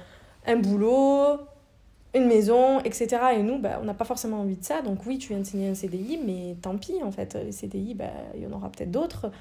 un 0.46 0.56
boulot, 0.58 1.40
une 2.16 2.26
maison, 2.26 2.80
etc. 2.80 3.08
Et 3.38 3.44
nous, 3.44 3.60
bah, 3.60 3.80
on 3.82 3.86
n'a 3.86 3.94
pas 3.94 4.06
forcément 4.06 4.42
envie 4.42 4.56
de 4.56 4.64
ça. 4.64 4.82
Donc 4.82 5.06
oui, 5.06 5.18
tu 5.18 5.30
viens 5.30 5.40
de 5.40 5.44
signer 5.44 5.70
un 5.70 5.76
CDI, 5.76 6.20
mais 6.26 6.56
tant 6.62 6.78
pis, 6.78 6.96
en 7.04 7.12
fait. 7.12 7.36
Les 7.36 7.52
CDI, 7.52 7.94
bah, 7.94 8.06
il 8.36 8.44
y 8.44 8.48
en 8.48 8.52
aura 8.52 8.70
peut-être 8.70 8.92
d'autres. 8.92 9.32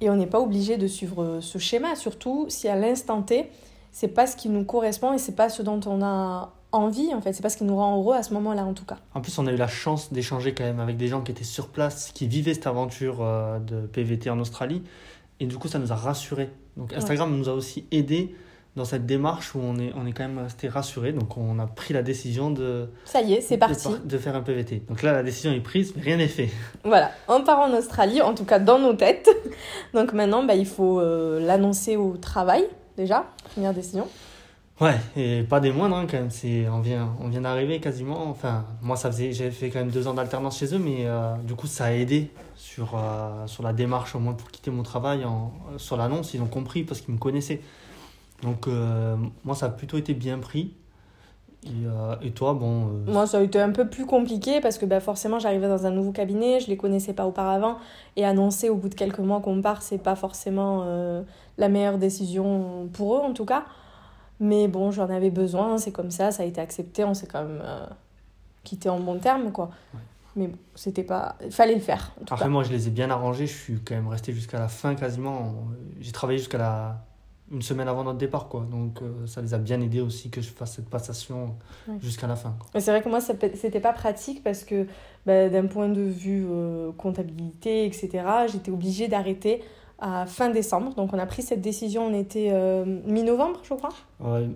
Et 0.00 0.10
on 0.10 0.16
n'est 0.16 0.26
pas 0.26 0.40
obligé 0.40 0.76
de 0.76 0.86
suivre 0.86 1.40
ce 1.40 1.58
schéma, 1.58 1.96
surtout 1.96 2.46
si 2.48 2.68
à 2.68 2.76
l'instant 2.76 3.22
T, 3.22 3.50
c'est 3.90 4.08
pas 4.08 4.26
ce 4.26 4.36
qui 4.36 4.48
nous 4.48 4.64
correspond 4.64 5.12
et 5.12 5.18
c'est 5.18 5.34
pas 5.34 5.48
ce 5.48 5.62
dont 5.62 5.80
on 5.86 6.02
a 6.02 6.52
envie, 6.70 7.12
en 7.14 7.20
fait. 7.20 7.32
C'est 7.32 7.42
pas 7.42 7.48
ce 7.48 7.56
qui 7.56 7.64
nous 7.64 7.76
rend 7.76 7.98
heureux 7.98 8.14
à 8.14 8.22
ce 8.22 8.32
moment-là, 8.34 8.64
en 8.64 8.74
tout 8.74 8.84
cas. 8.84 8.98
En 9.14 9.20
plus, 9.20 9.36
on 9.38 9.46
a 9.46 9.52
eu 9.52 9.56
la 9.56 9.66
chance 9.66 10.12
d'échanger 10.12 10.54
quand 10.54 10.64
même 10.64 10.80
avec 10.80 10.96
des 10.96 11.08
gens 11.08 11.22
qui 11.22 11.32
étaient 11.32 11.44
sur 11.44 11.68
place, 11.68 12.12
qui 12.12 12.28
vivaient 12.28 12.54
cette 12.54 12.66
aventure 12.66 13.22
euh, 13.22 13.58
de 13.58 13.86
PVT 13.86 14.30
en 14.30 14.38
Australie. 14.38 14.82
Et 15.40 15.46
du 15.46 15.56
coup, 15.56 15.68
ça 15.68 15.78
nous 15.78 15.92
a 15.92 15.96
rassurés. 15.96 16.50
Donc, 16.76 16.92
Instagram 16.92 17.34
nous 17.36 17.48
a 17.48 17.52
aussi 17.52 17.86
aidés 17.90 18.34
dans 18.78 18.86
cette 18.86 19.04
démarche 19.04 19.54
où 19.54 19.60
on 19.62 19.78
est, 19.78 19.92
on 19.94 20.06
est 20.06 20.12
quand 20.12 20.26
même 20.26 20.38
resté 20.38 20.68
rassurés. 20.68 21.12
Donc, 21.12 21.36
on 21.36 21.58
a 21.58 21.66
pris 21.66 21.92
la 21.92 22.02
décision 22.02 22.50
de, 22.50 22.88
Ça 23.04 23.20
y 23.20 23.34
est, 23.34 23.40
c'est 23.42 23.58
parti. 23.58 23.88
par- 23.88 23.98
de 23.98 24.18
faire 24.18 24.34
un 24.34 24.40
PVT. 24.40 24.82
Donc 24.88 25.02
là, 25.02 25.12
la 25.12 25.22
décision 25.22 25.52
est 25.52 25.60
prise, 25.60 25.92
mais 25.96 26.02
rien 26.02 26.16
n'est 26.16 26.28
fait. 26.28 26.48
Voilà, 26.84 27.10
on 27.28 27.42
part 27.42 27.58
en 27.60 27.72
Australie, 27.76 28.22
en 28.22 28.34
tout 28.34 28.44
cas 28.44 28.58
dans 28.58 28.78
nos 28.78 28.94
têtes. 28.94 29.28
Donc 29.92 30.14
maintenant, 30.14 30.42
bah, 30.44 30.54
il 30.54 30.66
faut 30.66 30.98
euh, 31.00 31.38
l'annoncer 31.46 31.96
au 31.96 32.16
travail, 32.16 32.64
déjà, 32.96 33.26
première 33.52 33.74
décision. 33.74 34.06
Ouais, 34.80 34.94
et 35.16 35.42
pas 35.42 35.58
des 35.58 35.72
moindres 35.72 35.96
hein, 35.96 36.06
quand 36.08 36.18
même. 36.18 36.30
C'est, 36.30 36.68
on 36.68 36.78
vient, 36.78 37.12
on 37.20 37.26
vient 37.28 37.40
d'arriver 37.40 37.80
quasiment. 37.80 38.28
Enfin, 38.30 38.64
moi, 38.80 38.94
ça 38.94 39.10
faisait, 39.10 39.32
j'avais 39.32 39.50
fait 39.50 39.70
quand 39.70 39.80
même 39.80 39.90
deux 39.90 40.06
ans 40.06 40.14
d'alternance 40.14 40.56
chez 40.58 40.72
eux, 40.72 40.78
mais 40.78 40.98
euh, 41.00 41.34
du 41.42 41.56
coup, 41.56 41.66
ça 41.66 41.86
a 41.86 41.90
aidé 41.90 42.30
sur, 42.54 42.94
euh, 42.94 43.44
sur 43.48 43.64
la 43.64 43.72
démarche, 43.72 44.14
au 44.14 44.20
moins 44.20 44.34
pour 44.34 44.48
quitter 44.52 44.70
mon 44.70 44.84
travail. 44.84 45.24
En, 45.24 45.52
sur 45.78 45.96
l'annonce, 45.96 46.32
ils 46.32 46.40
ont 46.42 46.46
compris 46.46 46.84
parce 46.84 47.00
qu'ils 47.00 47.12
me 47.12 47.18
connaissaient. 47.18 47.60
Donc, 48.42 48.68
euh, 48.68 49.16
moi, 49.44 49.54
ça 49.54 49.66
a 49.66 49.68
plutôt 49.70 49.96
été 49.98 50.14
bien 50.14 50.38
pris. 50.38 50.74
Et, 51.64 51.70
euh, 51.86 52.14
et 52.22 52.30
toi, 52.30 52.54
bon. 52.54 52.86
euh, 52.86 53.12
Moi, 53.12 53.26
ça 53.26 53.38
a 53.38 53.42
été 53.42 53.60
un 53.60 53.70
peu 53.72 53.88
plus 53.88 54.06
compliqué 54.06 54.60
parce 54.60 54.78
que 54.78 54.86
bah, 54.86 55.00
forcément, 55.00 55.38
j'arrivais 55.40 55.68
dans 55.68 55.86
un 55.86 55.90
nouveau 55.90 56.12
cabinet, 56.12 56.60
je 56.60 56.68
les 56.68 56.76
connaissais 56.76 57.14
pas 57.14 57.26
auparavant. 57.26 57.78
Et 58.16 58.24
annoncer 58.24 58.68
au 58.68 58.76
bout 58.76 58.88
de 58.88 58.94
quelques 58.94 59.18
mois 59.18 59.40
qu'on 59.40 59.60
part, 59.60 59.82
c'est 59.82 59.98
pas 59.98 60.14
forcément 60.16 60.84
la 61.58 61.68
meilleure 61.68 61.98
décision 61.98 62.88
pour 62.92 63.16
eux, 63.16 63.20
en 63.20 63.32
tout 63.34 63.44
cas. 63.44 63.64
Mais 64.40 64.68
bon, 64.68 64.92
j'en 64.92 65.10
avais 65.10 65.30
besoin, 65.30 65.78
c'est 65.78 65.90
comme 65.90 66.12
ça, 66.12 66.30
ça 66.30 66.44
a 66.44 66.46
été 66.46 66.60
accepté, 66.60 67.02
on 67.04 67.14
s'est 67.14 67.26
quand 67.26 67.42
même 67.42 67.62
quitté 68.62 68.88
en 68.88 69.00
bon 69.00 69.18
terme, 69.18 69.50
quoi. 69.50 69.70
Ouais. 69.94 70.00
Mais 70.36 70.46
bon, 70.46 70.58
c'était 70.76 71.02
pas. 71.02 71.34
Il 71.44 71.50
fallait 71.50 71.74
le 71.74 71.80
faire, 71.80 72.12
en 72.20 72.24
tout 72.24 72.34
Après, 72.34 72.44
cas. 72.44 72.48
moi, 72.48 72.62
je 72.62 72.70
les 72.70 72.86
ai 72.86 72.90
bien 72.90 73.10
arrangés. 73.10 73.48
Je 73.48 73.56
suis 73.56 73.80
quand 73.80 73.96
même 73.96 74.06
resté 74.08 74.32
jusqu'à 74.32 74.60
la 74.60 74.68
fin 74.68 74.94
quasiment. 74.94 75.54
J'ai 76.00 76.12
travaillé 76.12 76.38
jusqu'à 76.38 76.58
la 76.58 77.04
une 77.50 77.62
semaine 77.62 77.88
avant 77.88 78.04
notre 78.04 78.18
départ, 78.18 78.48
quoi. 78.48 78.66
Donc, 78.70 79.00
euh, 79.02 79.26
ça 79.26 79.40
les 79.40 79.54
a 79.54 79.58
bien 79.58 79.80
aidés 79.80 80.00
aussi 80.00 80.28
que 80.30 80.40
je 80.40 80.50
fasse 80.50 80.74
cette 80.76 80.88
passation 80.90 81.56
Ouais. 81.88 81.94
jusqu'à 82.00 82.26
la 82.26 82.36
fin. 82.36 82.54
c'est 82.78 82.90
vrai 82.90 83.02
que 83.02 83.08
moi, 83.08 83.20
c'était 83.20 83.80
pas 83.80 83.92
pratique 83.92 84.42
parce 84.44 84.64
que 84.64 84.86
bah, 85.26 85.48
d'un 85.48 85.66
point 85.66 85.88
de 85.88 86.02
vue 86.02 86.46
euh, 86.50 86.92
comptabilité, 86.92 87.86
etc., 87.86 88.10
j'étais 88.52 88.70
obligée 88.70 89.08
d'arrêter 89.08 89.62
à 90.00 90.26
fin 90.26 90.50
décembre. 90.50 90.94
Donc 90.94 91.12
on 91.12 91.18
a 91.18 91.26
pris 91.26 91.42
cette 91.42 91.60
décision, 91.60 92.06
on 92.06 92.14
était 92.14 92.50
euh, 92.52 92.84
mi-novembre, 93.06 93.60
je 93.64 93.74
crois, 93.74 93.88
Ouais, 94.20 94.48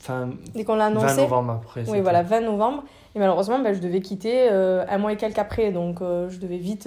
Enfin, 0.00 0.30
dès 0.54 0.62
qu'on 0.64 0.76
l'a 0.76 0.90
20 0.90 0.98
annoncé. 1.00 1.22
novembre 1.22 1.52
après. 1.54 1.88
Oui, 1.90 2.00
voilà, 2.02 2.22
20 2.22 2.42
novembre. 2.42 2.84
Et 3.14 3.18
malheureusement, 3.18 3.58
bah, 3.58 3.72
je 3.72 3.80
devais 3.80 4.00
quitter 4.00 4.48
un 4.50 4.98
mois 4.98 5.12
et 5.12 5.16
quelques 5.16 5.38
après. 5.38 5.72
Donc, 5.72 6.00
je 6.00 6.36
devais 6.38 6.58
vite, 6.58 6.86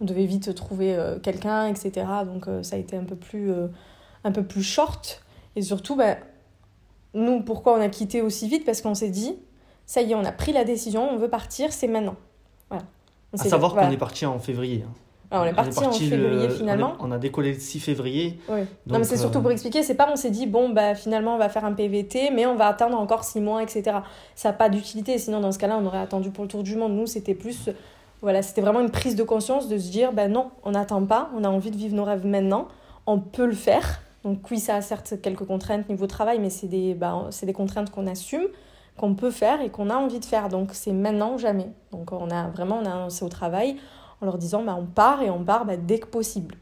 on 0.00 0.04
devait 0.04 0.26
vite 0.26 0.54
trouver 0.56 0.98
quelqu'un, 1.22 1.68
etc. 1.68 1.92
Donc, 2.26 2.46
ça 2.62 2.74
a 2.76 2.78
été 2.80 2.96
un 2.96 3.04
peu 3.04 3.14
plus, 3.14 3.52
un 4.24 4.32
peu 4.32 4.42
plus 4.42 4.62
short. 4.62 5.22
Et 5.56 5.62
surtout, 5.62 5.94
bah, 5.96 6.16
nous, 7.14 7.42
pourquoi 7.42 7.74
on 7.78 7.80
a 7.80 7.88
quitté 7.88 8.22
aussi 8.22 8.48
vite? 8.48 8.64
Parce 8.64 8.80
qu'on 8.82 8.94
s'est 8.94 9.10
dit, 9.10 9.36
ça 9.86 10.02
y 10.02 10.12
est, 10.12 10.14
on 10.14 10.24
a 10.24 10.32
pris 10.32 10.52
la 10.52 10.64
décision, 10.64 11.08
on 11.10 11.16
veut 11.16 11.28
partir, 11.28 11.72
c'est 11.72 11.86
maintenant. 11.88 12.16
Voilà. 12.70 12.84
On 13.32 13.38
À 13.38 13.44
savoir 13.44 13.72
voilà. 13.74 13.88
qu'on 13.88 13.94
est 13.94 13.98
parti 13.98 14.26
en 14.26 14.38
février. 14.38 14.84
hein. 14.86 14.92
Alors, 15.30 15.46
on 15.46 15.48
est 15.48 15.54
parti 15.54 15.78
en 15.80 15.88
le- 15.88 15.94
février 15.94 16.46
on 16.46 16.50
est- 16.50 16.56
finalement. 16.56 16.94
On 17.00 17.10
a 17.10 17.18
décollé 17.18 17.54
le 17.54 17.58
6 17.58 17.80
février. 17.80 18.38
Oui. 18.48 18.60
non, 18.86 18.98
mais 18.98 19.04
c'est 19.04 19.16
surtout 19.16 19.38
euh, 19.38 19.42
pour 19.42 19.50
expliquer, 19.50 19.82
c'est 19.82 19.94
pas 19.96 20.08
on 20.12 20.14
s'est 20.16 20.30
dit, 20.30 20.46
bon, 20.46 20.68
bah 20.70 20.94
finalement 20.94 21.34
on 21.34 21.38
va 21.38 21.48
faire 21.48 21.64
un 21.64 21.72
PVT, 21.72 22.30
mais 22.30 22.46
on 22.46 22.54
va 22.54 22.68
attendre 22.68 22.96
encore 22.98 23.24
6 23.24 23.40
mois, 23.40 23.60
etc. 23.62 23.98
Ça 24.36 24.50
n'a 24.50 24.52
pas 24.52 24.68
d'utilité, 24.68 25.18
sinon 25.18 25.40
dans 25.40 25.50
ce 25.50 25.58
cas-là 25.58 25.76
on 25.80 25.86
aurait 25.86 25.98
attendu 25.98 26.30
pour 26.30 26.44
le 26.44 26.48
tour 26.48 26.62
du 26.62 26.76
monde. 26.76 26.92
Nous, 26.94 27.06
c'était 27.08 27.34
plus, 27.34 27.68
voilà, 28.22 28.42
c'était 28.42 28.60
vraiment 28.60 28.78
une 28.80 28.90
prise 28.90 29.16
de 29.16 29.24
conscience 29.24 29.66
de 29.66 29.76
se 29.76 29.90
dire, 29.90 30.12
bah 30.12 30.28
non, 30.28 30.50
on 30.62 30.70
n'attend 30.72 31.04
pas, 31.04 31.30
on 31.36 31.42
a 31.42 31.48
envie 31.48 31.72
de 31.72 31.76
vivre 31.76 31.96
nos 31.96 32.04
rêves 32.04 32.24
maintenant, 32.26 32.68
on 33.06 33.18
peut 33.18 33.46
le 33.46 33.54
faire. 33.54 34.02
Donc 34.24 34.50
oui, 34.50 34.58
ça 34.58 34.76
a 34.76 34.80
certes 34.82 35.20
quelques 35.22 35.44
contraintes 35.44 35.88
niveau 35.88 36.06
travail, 36.06 36.38
mais 36.38 36.50
c'est 36.50 36.66
des, 36.66 36.94
bah, 36.94 37.28
des 37.42 37.52
contraintes 37.52 37.90
qu'on 37.90 38.06
assume, 38.06 38.44
qu'on 38.96 39.14
peut 39.14 39.30
faire 39.30 39.60
et 39.60 39.70
qu'on 39.70 39.90
a 39.90 39.96
envie 39.96 40.20
de 40.20 40.24
faire. 40.24 40.48
Donc 40.48 40.70
c'est 40.72 40.92
maintenant 40.92 41.34
ou 41.34 41.38
jamais. 41.38 41.68
Donc 41.92 42.12
on 42.12 42.30
a 42.30 42.48
vraiment, 42.48 42.78
on 42.82 42.86
a 42.86 42.90
annoncé 42.92 43.24
au 43.24 43.28
travail 43.28 43.76
en 44.20 44.26
leur 44.26 44.38
disant, 44.38 44.62
bah 44.64 44.76
on 44.78 44.86
part 44.86 45.22
et 45.22 45.30
on 45.30 45.44
part 45.44 45.66
bah, 45.66 45.76
dès 45.76 45.98
que 45.98 46.06
possible. 46.06 46.56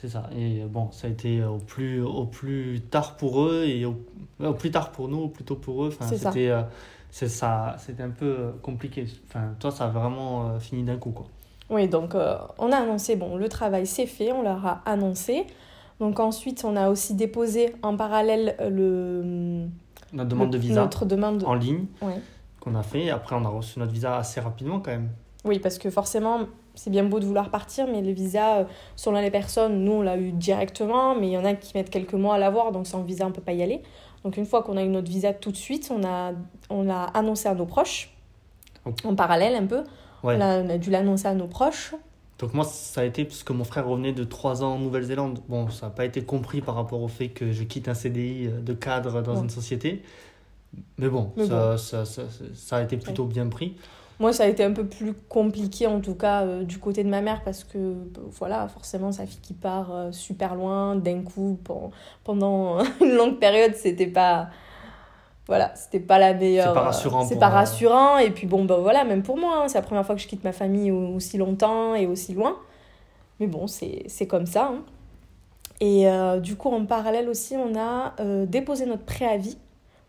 C'est 0.00 0.08
ça. 0.10 0.28
Et 0.36 0.60
bon, 0.64 0.90
ça 0.92 1.06
a 1.06 1.10
été 1.10 1.42
au 1.42 1.56
plus, 1.56 2.02
au 2.02 2.26
plus 2.26 2.82
tard 2.82 3.16
pour 3.16 3.42
eux 3.44 3.64
et 3.64 3.86
au, 3.86 3.96
au 4.40 4.52
plus 4.52 4.70
tard 4.70 4.92
pour 4.92 5.08
nous, 5.08 5.20
au 5.22 5.28
plus 5.28 5.44
tôt 5.44 5.56
pour 5.56 5.84
eux. 5.84 5.88
Enfin, 5.88 6.06
C'est 6.06 6.18
ça. 6.18 6.30
c'était, 6.32 6.50
euh, 6.50 6.62
c'est 7.10 7.28
ça, 7.28 7.76
c'était 7.78 8.02
un 8.02 8.10
peu 8.10 8.26
euh, 8.26 8.52
compliqué. 8.62 9.06
Enfin, 9.26 9.54
toi, 9.58 9.70
ça 9.70 9.86
a 9.86 9.88
vraiment 9.88 10.50
euh, 10.50 10.58
fini 10.58 10.82
d'un 10.82 10.98
coup, 10.98 11.12
quoi. 11.12 11.26
Oui, 11.70 11.88
donc 11.88 12.14
euh, 12.14 12.36
on 12.58 12.70
a 12.72 12.76
annoncé, 12.76 13.16
bon, 13.16 13.36
le 13.36 13.48
travail 13.48 13.86
c'est 13.86 14.06
fait, 14.06 14.32
on 14.32 14.42
leur 14.42 14.64
a 14.66 14.82
annoncé. 14.84 15.46
Donc 16.00 16.20
ensuite, 16.20 16.64
on 16.64 16.76
a 16.76 16.90
aussi 16.90 17.14
déposé 17.14 17.74
en 17.82 17.96
parallèle 17.96 18.56
euh, 18.60 18.70
le, 18.70 19.68
Notre 20.16 20.28
demande 20.28 20.50
de 20.50 20.58
visa 20.58 20.82
notre 20.82 21.04
demande. 21.06 21.42
en 21.44 21.54
ligne 21.54 21.86
Ouais. 22.02 22.20
qu'on 22.60 22.74
a 22.74 22.82
fait. 22.82 23.10
Après, 23.10 23.34
on 23.36 23.44
a 23.44 23.48
reçu 23.48 23.78
notre 23.78 23.92
visa 23.92 24.16
assez 24.18 24.40
rapidement 24.40 24.80
quand 24.80 24.90
même. 24.90 25.08
Oui, 25.44 25.58
parce 25.58 25.78
que 25.78 25.88
forcément, 25.90 26.40
c'est 26.74 26.90
bien 26.90 27.04
beau 27.04 27.20
de 27.20 27.24
vouloir 27.24 27.50
partir, 27.50 27.86
mais 27.86 28.02
le 28.02 28.12
visa, 28.12 28.56
euh, 28.58 28.64
selon 28.96 29.20
les 29.20 29.30
personnes, 29.30 29.84
nous 29.84 29.92
on 29.92 30.02
l'a 30.02 30.16
eu 30.18 30.32
directement, 30.32 31.14
mais 31.14 31.28
il 31.28 31.32
y 31.32 31.38
en 31.38 31.44
a 31.44 31.54
qui 31.54 31.72
mettent 31.76 31.88
quelques 31.90 32.14
mois 32.14 32.34
à 32.34 32.38
l'avoir, 32.38 32.72
donc 32.72 32.86
sans 32.86 33.02
visa 33.02 33.26
on 33.26 33.32
peut 33.32 33.40
pas 33.40 33.52
y 33.52 33.62
aller. 33.62 33.82
Donc 34.24 34.36
une 34.36 34.44
fois 34.46 34.62
qu'on 34.62 34.76
a 34.76 34.82
eu 34.82 34.88
notre 34.88 35.08
visa 35.08 35.32
tout 35.32 35.52
de 35.52 35.56
suite, 35.56 35.90
on 35.96 36.04
a, 36.04 36.32
on 36.68 36.82
l'a 36.82 37.04
annoncé 37.14 37.48
à 37.48 37.54
nos 37.54 37.64
proches, 37.64 38.12
en 39.04 39.14
parallèle 39.14 39.54
un 39.54 39.66
peu. 39.66 39.84
Ouais. 40.24 40.36
On, 40.36 40.40
a, 40.40 40.58
on 40.62 40.68
a 40.68 40.78
dû 40.78 40.90
l'annoncer 40.90 41.26
à 41.28 41.34
nos 41.34 41.46
proches. 41.46 41.94
Donc 42.38 42.52
moi, 42.54 42.64
ça 42.64 43.00
a 43.00 43.04
été 43.04 43.24
parce 43.24 43.42
que 43.44 43.52
mon 43.54 43.64
frère 43.64 43.86
revenait 43.88 44.12
de 44.12 44.24
3 44.24 44.62
ans 44.62 44.74
en 44.74 44.78
Nouvelle-Zélande. 44.78 45.40
Bon, 45.48 45.70
ça 45.70 45.86
n'a 45.86 45.90
pas 45.92 46.04
été 46.04 46.22
compris 46.24 46.60
par 46.60 46.74
rapport 46.74 47.00
au 47.02 47.08
fait 47.08 47.28
que 47.30 47.50
je 47.52 47.62
quitte 47.64 47.88
un 47.88 47.94
CDI 47.94 48.48
de 48.62 48.74
cadre 48.74 49.22
dans 49.22 49.36
Ouais. 49.36 49.40
une 49.40 49.50
société. 49.50 50.02
Mais 50.98 51.08
bon, 51.08 51.32
Mais 51.36 51.46
ça, 51.46 51.78
Ça, 51.78 52.04
ça, 52.04 52.28
ça- 52.30 52.44
ça 52.54 52.76
a 52.78 52.82
été 52.82 52.96
plutôt 52.98 53.26
bien 53.26 53.48
pris. 53.48 53.76
Moi, 54.18 54.32
ça 54.32 54.44
a 54.44 54.46
été 54.48 54.64
un 54.64 54.72
peu 54.72 54.86
plus 54.86 55.12
compliqué, 55.28 55.86
en 55.86 56.00
tout 56.00 56.14
cas, 56.14 56.42
euh, 56.46 56.64
du 56.64 56.78
côté 56.78 57.04
de 57.04 57.08
ma 57.10 57.20
mère, 57.20 57.42
parce 57.44 57.64
que, 57.64 57.92
bah, 58.14 58.20
voilà, 58.32 58.66
forcément, 58.68 59.12
sa 59.12 59.26
fille 59.26 59.40
qui 59.42 59.52
part 59.52 59.92
euh, 59.92 60.10
super 60.12 60.54
loin, 60.54 60.96
d'un 60.96 61.20
coup, 61.22 61.58
pen- 61.64 61.90
pendant 62.24 62.78
une 63.02 63.12
longue 63.14 63.38
période, 63.38 63.74
c'était 63.74 64.06
pas. 64.06 64.48
Voilà, 65.48 65.72
c'était 65.76 66.00
pas 66.00 66.18
la 66.18 66.34
meilleure. 66.34 66.68
C'est 66.68 66.74
pas 66.74 66.80
euh, 66.80 66.84
rassurant 66.84 67.24
C'est 67.24 67.38
pas 67.38 67.46
euh, 67.48 67.54
rassurant, 67.54 68.18
et 68.18 68.30
puis 68.30 68.46
bon, 68.48 68.64
bah 68.64 68.78
voilà, 68.80 69.04
même 69.04 69.22
pour 69.22 69.36
moi, 69.38 69.58
hein, 69.62 69.68
c'est 69.68 69.78
la 69.78 69.82
première 69.82 70.04
fois 70.04 70.14
que 70.16 70.20
je 70.20 70.26
quitte 70.26 70.42
ma 70.44 70.52
famille 70.52 70.90
au- 70.90 71.14
aussi 71.14 71.38
longtemps 71.38 71.94
et 71.94 72.06
aussi 72.06 72.34
loin. 72.34 72.56
Mais 73.38 73.46
bon, 73.46 73.66
c'est 73.66 74.26
comme 74.26 74.46
ça. 74.46 74.70
hein. 74.72 74.82
Et 75.80 76.08
euh, 76.08 76.40
du 76.40 76.56
coup, 76.56 76.70
en 76.70 76.84
parallèle 76.86 77.28
aussi, 77.28 77.54
on 77.56 77.78
a 77.78 78.14
euh, 78.20 78.46
déposé 78.46 78.86
notre 78.86 79.04
préavis 79.04 79.58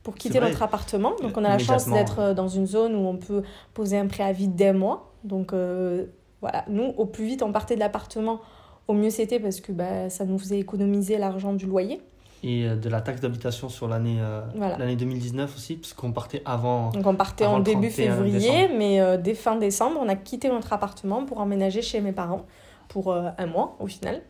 pour 0.02 0.16
quitter 0.16 0.40
notre 0.48 0.64
appartement. 0.64 1.12
Donc, 1.22 1.36
on 1.38 1.44
a 1.44 1.50
la 1.50 1.58
chance 1.66 1.86
d'être 1.98 2.34
dans 2.34 2.48
une 2.48 2.66
zone 2.66 2.96
où 2.96 3.06
on 3.06 3.18
peut 3.18 3.44
poser 3.74 3.98
un 3.98 4.08
préavis 4.08 4.48
d'un 4.48 4.72
mois. 4.74 5.12
Donc, 5.26 5.52
euh, 5.52 6.06
voilà, 6.42 6.64
nous, 6.70 6.94
au 6.98 7.06
plus 7.06 7.26
vite, 7.26 7.44
on 7.44 7.52
partait 7.52 7.76
de 7.76 7.82
l'appartement, 7.82 8.40
au 8.88 8.94
mieux 8.94 9.10
c'était 9.10 9.40
parce 9.42 9.60
que 9.60 9.74
bah, 9.74 10.10
ça 10.10 10.24
nous 10.24 10.40
faisait 10.40 10.60
économiser 10.60 11.18
l'argent 11.18 11.52
du 11.54 11.66
loyer. 11.66 12.02
Et 12.44 12.66
euh, 12.66 12.76
de 12.76 12.90
la 12.90 13.02
taxe 13.02 13.22
d'habitation 13.22 13.70
sur 13.70 13.88
l'année 13.88 14.18
euh, 14.22 14.42
Voilà. 14.56 14.78
l'année 14.78 14.96
2019 14.96 15.56
aussi, 15.56 15.76
parce 15.76 15.94
qu'on 15.94 16.12
partait 16.12 16.42
avant. 16.46 16.92
Donc, 16.92 17.06
on 17.06 17.16
partait 17.16 17.46
en 17.46 17.60
début 17.60 17.90
31 17.90 18.16
février, 18.16 18.40
décembre. 18.40 18.74
mais 18.78 19.02
euh, 19.02 19.18
dès 19.18 19.34
fin 19.34 19.56
décembre, 19.56 20.00
on 20.02 20.08
a 20.08 20.16
quitté 20.16 20.50
notre 20.50 20.72
appartement 20.74 21.26
pour 21.26 21.40
emménager 21.40 21.82
chez 21.82 22.00
mes 22.00 22.12
parents 22.12 22.46
pour 22.90 23.12
euh, 23.12 23.30
un 23.38 23.48
mois 23.48 23.76
au 23.80 23.88
final. 23.88 24.22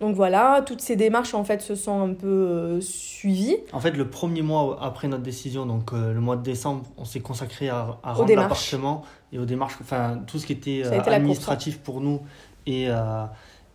Donc 0.00 0.14
voilà, 0.14 0.62
toutes 0.64 0.80
ces 0.80 0.94
démarches 0.94 1.34
en 1.34 1.42
fait 1.42 1.60
se 1.60 1.74
sont 1.74 2.00
un 2.00 2.14
peu 2.14 2.80
suivies. 2.80 3.56
En 3.72 3.80
fait, 3.80 3.90
le 3.90 4.08
premier 4.08 4.42
mois 4.42 4.78
après 4.80 5.08
notre 5.08 5.24
décision, 5.24 5.66
donc 5.66 5.90
le 5.90 6.20
mois 6.20 6.36
de 6.36 6.42
décembre, 6.42 6.84
on 6.96 7.04
s'est 7.04 7.18
consacré 7.18 7.68
à, 7.68 7.98
à 8.04 8.12
rendre 8.12 8.32
l'appartement 8.32 9.02
et 9.32 9.40
aux 9.40 9.44
démarches, 9.44 9.76
enfin 9.80 10.20
tout 10.28 10.38
ce 10.38 10.46
qui 10.46 10.52
était 10.52 10.82
la 10.84 11.14
administratif 11.14 11.80
pour 11.80 12.00
nous 12.00 12.20
et, 12.68 12.88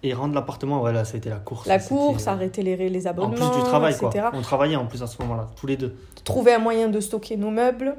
et 0.04 0.14
rendre 0.14 0.36
l'appartement, 0.36 0.80
voilà, 0.80 1.06
ça 1.06 1.16
a 1.16 1.18
été 1.18 1.30
la 1.30 1.38
course. 1.38 1.66
La 1.66 1.80
course, 1.80 2.28
euh, 2.28 2.32
arrêter 2.32 2.62
les, 2.62 2.90
les 2.90 3.08
En 3.08 3.12
abonnements, 3.12 3.50
plus 3.50 3.60
du 3.62 3.64
travail, 3.64 3.94
etc. 3.94 4.10
quoi. 4.12 4.32
On 4.34 4.42
travaillait 4.42 4.76
en 4.76 4.86
plus 4.86 5.02
à 5.02 5.08
ce 5.08 5.22
moment-là, 5.22 5.48
tous 5.56 5.66
les 5.66 5.78
deux. 5.78 5.96
Trouver 6.24 6.54
un 6.54 6.60
moyen 6.60 6.90
de 6.90 7.00
stocker 7.00 7.38
nos 7.38 7.52
meubles. 7.52 7.96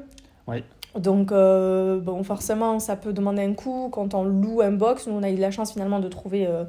Ouais. 0.47 0.63
Donc, 0.95 1.31
euh, 1.31 1.99
bon, 1.99 2.23
forcément, 2.23 2.79
ça 2.79 2.95
peut 2.95 3.11
demander 3.11 3.43
un 3.43 3.53
coût. 3.53 3.89
Quand 3.91 4.13
on 4.13 4.23
loue 4.23 4.61
un 4.61 4.71
box, 4.71 5.07
nous, 5.07 5.13
on 5.13 5.23
a 5.23 5.29
eu 5.29 5.35
la 5.35 5.51
chance 5.51 5.73
finalement 5.73 5.99
de 5.99 6.07
trouver 6.07 6.47
euh, 6.47 6.63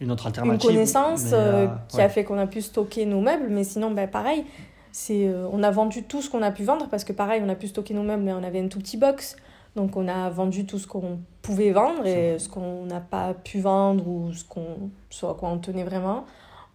Une 0.00 0.10
autre 0.10 0.24
une 0.24 0.28
alternative. 0.28 0.68
connaissance 0.68 1.26
euh, 1.32 1.66
euh, 1.66 1.68
qui 1.88 1.96
ouais. 1.96 2.02
a 2.02 2.08
fait 2.08 2.24
qu'on 2.24 2.38
a 2.38 2.46
pu 2.46 2.60
stocker 2.60 3.06
nos 3.06 3.20
meubles. 3.20 3.46
Mais 3.48 3.64
sinon, 3.64 3.90
ben, 3.92 4.08
pareil, 4.08 4.44
c'est, 4.92 5.32
on 5.52 5.62
a 5.62 5.70
vendu 5.70 6.02
tout 6.02 6.20
ce 6.20 6.28
qu'on 6.28 6.42
a 6.42 6.50
pu 6.50 6.64
vendre 6.64 6.88
parce 6.90 7.04
que 7.04 7.12
pareil, 7.12 7.40
on 7.44 7.48
a 7.48 7.54
pu 7.54 7.68
stocker 7.68 7.94
nos 7.94 8.02
meubles, 8.02 8.22
mais 8.22 8.32
on 8.32 8.42
avait 8.42 8.60
un 8.60 8.68
tout 8.68 8.80
petit 8.80 8.96
box. 8.96 9.36
Donc, 9.76 9.96
on 9.96 10.08
a 10.08 10.28
vendu 10.30 10.66
tout 10.66 10.78
ce 10.78 10.86
qu'on 10.86 11.20
pouvait 11.42 11.70
vendre 11.70 12.04
et 12.06 12.38
ce 12.38 12.48
qu'on 12.48 12.84
n'a 12.86 13.00
pas 13.00 13.34
pu 13.34 13.60
vendre 13.60 14.06
ou 14.06 14.32
ce, 14.32 14.44
qu'on, 14.44 14.90
à 15.28 15.34
quoi 15.34 15.48
on 15.48 15.58
tenait 15.58 15.84
vraiment. 15.84 16.24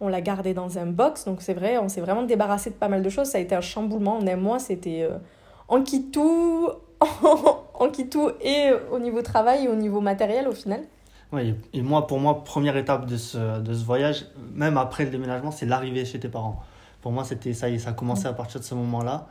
On 0.00 0.08
l'a 0.08 0.20
gardé 0.20 0.54
dans 0.54 0.78
un 0.78 0.86
box. 0.86 1.24
Donc, 1.24 1.42
c'est 1.42 1.54
vrai, 1.54 1.78
on 1.78 1.88
s'est 1.88 2.00
vraiment 2.00 2.22
débarrassé 2.22 2.70
de 2.70 2.74
pas 2.74 2.88
mal 2.88 3.02
de 3.02 3.08
choses. 3.10 3.28
Ça 3.28 3.38
a 3.38 3.40
été 3.40 3.54
un 3.54 3.60
chamboulement. 3.60 4.18
En 4.18 4.26
un 4.26 4.36
mois, 4.36 4.58
c'était. 4.58 5.02
euh, 5.02 5.18
on 5.68 5.82
quitte 5.82 6.12
tout, 6.12 6.68
on 7.78 7.88
quitte 7.92 8.10
tout 8.12 8.30
et 8.40 8.70
au 8.92 8.98
niveau 8.98 9.22
travail 9.22 9.64
et 9.64 9.68
au 9.68 9.74
niveau 9.74 10.00
matériel 10.00 10.48
au 10.48 10.52
final. 10.52 10.80
Ouais, 11.32 11.48
et 11.48 11.54
et 11.78 11.82
moi, 11.82 12.06
pour 12.06 12.20
moi, 12.20 12.44
première 12.44 12.76
étape 12.76 13.06
de 13.06 13.16
ce, 13.16 13.60
de 13.60 13.74
ce 13.74 13.84
voyage, 13.84 14.26
même 14.54 14.76
après 14.78 15.04
le 15.04 15.10
déménagement, 15.10 15.50
c'est 15.50 15.66
l'arrivée 15.66 16.04
chez 16.04 16.20
tes 16.20 16.28
parents. 16.28 16.62
Pour 17.02 17.12
moi, 17.12 17.24
c'était 17.24 17.52
ça 17.52 17.68
y 17.68 17.74
est, 17.74 17.78
ça 17.78 17.90
a 17.90 17.92
commencé 17.92 18.26
à 18.26 18.32
partir 18.32 18.60
de 18.60 18.64
ce 18.64 18.74
moment-là. 18.74 19.26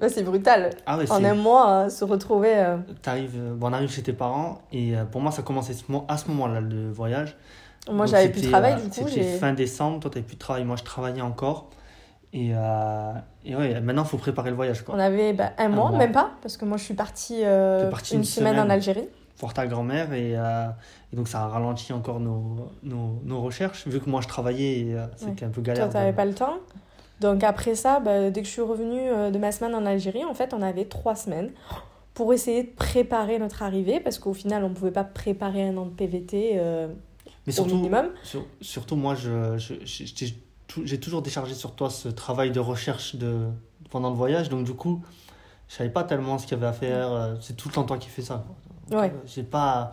Là, 0.00 0.08
c'est 0.08 0.22
brutal. 0.22 0.70
Ah 0.86 0.98
ouais, 0.98 1.10
En 1.10 1.24
un 1.24 1.34
mois, 1.34 1.88
se 1.88 2.04
retrouver. 2.04 2.56
euh, 2.56 2.76
euh, 3.08 3.54
bon, 3.54 3.68
on 3.68 3.72
arrive 3.72 3.90
chez 3.90 4.02
tes 4.02 4.12
parents 4.12 4.58
et 4.72 4.96
euh, 4.96 5.04
pour 5.04 5.20
moi 5.20 5.30
ça 5.30 5.42
commençait 5.42 5.74
à 6.08 6.16
ce 6.16 6.28
moment-là 6.28 6.60
le 6.60 6.90
voyage. 6.90 7.36
Moi, 7.90 8.06
j'avais 8.06 8.30
plus 8.30 8.42
de 8.42 8.48
travail, 8.50 8.74
euh, 8.74 8.88
du 8.88 8.88
coup. 9.02 9.08
C'était 9.08 9.36
fin 9.38 9.52
décembre, 9.52 10.00
toi 10.00 10.10
t'avais 10.10 10.24
plus 10.24 10.34
de 10.36 10.40
travail, 10.40 10.64
moi 10.64 10.76
je 10.76 10.84
travaillais 10.84 11.20
encore. 11.20 11.68
Et, 12.32 12.50
euh, 12.52 13.12
et 13.44 13.54
ouais, 13.54 13.80
maintenant, 13.80 14.02
il 14.02 14.08
faut 14.08 14.16
préparer 14.16 14.50
le 14.50 14.56
voyage. 14.56 14.82
Quoi. 14.82 14.96
On 14.96 14.98
avait 14.98 15.32
bah, 15.32 15.52
un, 15.58 15.68
mois, 15.68 15.90
mois. 15.90 15.98
même 15.98 16.10
pas, 16.10 16.30
parce 16.42 16.56
que 16.56 16.64
moi 16.64 16.76
je 16.78 16.82
suis 16.82 16.94
partie, 16.94 17.42
euh, 17.44 17.88
une, 18.10 18.18
une 18.18 18.24
semaine, 18.24 18.54
semaine. 18.54 18.66
en 18.66 18.70
Algérie. 18.70 19.08
Voir 19.38 19.54
ta 19.54 19.66
grand-mère. 19.68 20.12
Et, 20.12 20.32
euh, 20.36 20.66
et 21.12 21.16
donc, 21.16 21.28
ça 21.28 21.42
a 21.42 21.46
ralenti 21.48 21.92
encore 21.92 22.18
nos, 22.18 22.70
nos, 22.82 23.20
nos 23.24 23.40
recherches. 23.40 23.86
Vu 23.86 24.00
que 24.00 24.10
moi, 24.10 24.20
je 24.20 24.26
travaillais, 24.28 24.80
et, 24.80 24.96
c'était 25.16 25.44
un 25.44 25.50
peu 25.50 25.60
galère. 25.60 25.84
Toi, 25.84 25.92
t'avais 25.92 26.10
de- 26.10 26.16
pas 26.16 26.24
le 26.24 26.34
temps. 26.34 26.54
Donc 27.20 27.44
après 27.44 27.74
ça, 27.74 28.00
bah, 28.00 28.30
dès 28.30 28.42
que 28.42 28.46
je 28.46 28.52
suis 28.52 28.60
revenue 28.62 29.00
euh, 29.08 29.30
de 29.30 29.38
ma 29.38 29.52
semaine 29.52 29.74
en 29.74 29.86
Algérie, 29.86 30.24
en 30.24 30.34
fait, 30.34 30.52
on 30.52 30.62
avait 30.62 30.84
trois 30.86 31.14
semaines 31.14 31.52
pour 32.12 32.32
essayer 32.32 32.62
de 32.64 32.70
préparer 32.70 33.38
notre 33.38 33.62
arrivée, 33.62 33.98
parce 34.00 34.18
qu'au 34.18 34.34
final, 34.34 34.62
on 34.64 34.72
pouvait 34.74 34.90
pas 34.92 35.04
préparer 35.04 35.66
un 35.68 35.76
an 35.76 35.86
de 35.86 35.90
PVT 35.90 36.52
euh, 36.54 36.88
Mais 37.46 37.52
au 37.52 37.56
surtout, 37.56 37.76
minimum. 37.76 38.10
sur- 38.22 38.46
surtout 38.60 38.96
moi, 38.96 39.14
je, 39.14 39.56
je- 39.58 39.74
je- 39.84 40.34
j'ai 40.84 40.98
toujours 41.00 41.22
déchargé 41.22 41.54
sur 41.54 41.74
toi 41.74 41.90
ce 41.90 42.08
travail 42.08 42.50
de 42.50 42.60
recherche 42.60 43.16
de, 43.16 43.46
pendant 43.90 44.10
le 44.10 44.16
voyage. 44.16 44.48
Donc, 44.48 44.64
du 44.64 44.74
coup, 44.74 45.02
je 45.68 45.74
savais 45.76 45.90
pas 45.90 46.04
tellement 46.04 46.38
ce 46.38 46.46
qu'il 46.46 46.56
y 46.56 46.60
avait 46.60 46.66
à 46.68 46.72
faire. 46.72 47.12
euh, 47.12 47.34
C'est 47.40 47.56
tout 47.56 47.68
le 47.68 47.74
temps 47.74 47.84
toi 47.84 47.96
qui 47.98 48.08
fais 48.08 48.22
ça. 48.22 48.44
Donc, 48.88 49.00
Ouais. 49.00 49.12
j'ai 49.26 49.42
pas, 49.44 49.92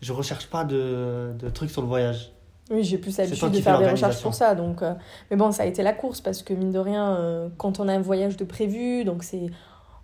je 0.00 0.12
recherche 0.12 0.46
pas 0.48 0.64
de, 0.64 1.32
de 1.38 1.48
trucs 1.50 1.70
sur 1.70 1.82
le 1.82 1.88
voyage. 1.88 2.30
Oui, 2.70 2.82
j'ai 2.82 2.98
plus 2.98 3.16
l'habitude 3.16 3.50
de 3.52 3.60
faire 3.60 3.78
des 3.78 3.88
recherches 3.88 4.20
pour 4.22 4.34
ça. 4.34 4.54
Donc, 4.54 4.82
euh, 4.82 4.94
Mais 5.30 5.36
bon, 5.36 5.52
ça 5.52 5.62
a 5.62 5.66
été 5.66 5.82
la 5.82 5.92
course 5.92 6.20
parce 6.20 6.42
que 6.42 6.52
mine 6.52 6.72
de 6.72 6.78
rien, 6.80 7.16
euh, 7.16 7.48
quand 7.58 7.78
on 7.78 7.88
a 7.88 7.92
un 7.92 8.00
voyage 8.00 8.36
de 8.36 8.44
prévu, 8.44 9.04
donc 9.04 9.22
c'est, 9.22 9.46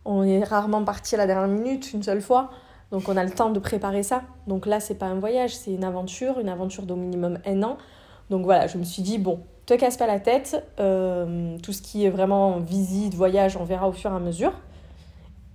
on 0.04 0.22
est 0.22 0.44
rarement 0.44 0.84
parti 0.84 1.14
à 1.16 1.18
la 1.18 1.26
dernière 1.26 1.48
minute, 1.48 1.92
une 1.92 2.02
seule 2.02 2.20
fois. 2.20 2.50
Donc 2.92 3.08
on 3.08 3.16
a 3.16 3.24
le 3.24 3.30
temps 3.30 3.50
de 3.50 3.58
préparer 3.58 4.02
ça. 4.02 4.22
Donc 4.46 4.66
là, 4.66 4.78
c'est 4.78 4.94
pas 4.94 5.06
un 5.06 5.18
voyage, 5.18 5.56
c'est 5.56 5.72
une 5.72 5.82
aventure, 5.84 6.38
une 6.38 6.48
aventure 6.48 6.84
d'au 6.84 6.94
minimum 6.96 7.38
un 7.46 7.62
an. 7.64 7.78
Donc 8.30 8.44
voilà, 8.44 8.66
je 8.68 8.78
me 8.78 8.84
suis 8.84 9.02
dit, 9.02 9.18
bon, 9.18 9.40
te 9.66 9.74
casse 9.74 9.96
pas 9.96 10.06
la 10.06 10.20
tête. 10.20 10.64
euh, 10.78 11.56
tout 11.62 11.72
ce 11.72 11.82
qui 11.82 12.04
est 12.04 12.10
vraiment 12.10 12.58
visite, 12.60 13.14
voyage, 13.14 13.56
on 13.56 13.64
verra 13.64 13.88
au 13.88 13.92
fur 13.92 14.12
et 14.12 14.14
à 14.16 14.20
mesure. 14.20 14.52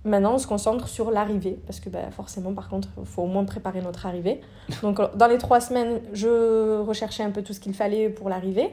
Maintenant, 0.04 0.34
on 0.34 0.38
se 0.38 0.46
concentre 0.46 0.88
sur 0.88 1.10
l'arrivée, 1.10 1.58
parce 1.66 1.80
que 1.80 1.90
bah, 1.90 2.10
forcément, 2.12 2.52
par 2.54 2.68
contre, 2.68 2.88
il 2.98 3.04
faut 3.06 3.22
au 3.22 3.26
moins 3.26 3.44
préparer 3.44 3.80
notre 3.82 4.06
arrivée. 4.06 4.40
Donc, 4.82 5.00
euh, 5.00 5.08
dans 5.16 5.26
les 5.26 5.38
trois 5.38 5.60
semaines, 5.60 6.00
je 6.12 6.78
recherchais 6.80 7.22
un 7.24 7.30
peu 7.30 7.42
tout 7.42 7.52
ce 7.52 7.60
qu'il 7.60 7.74
fallait 7.74 8.08
pour 8.08 8.28
l'arrivée. 8.28 8.70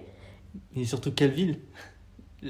Et 0.76 0.86
surtout, 0.86 1.12
quelle 1.12 1.32
ville? 1.32 1.58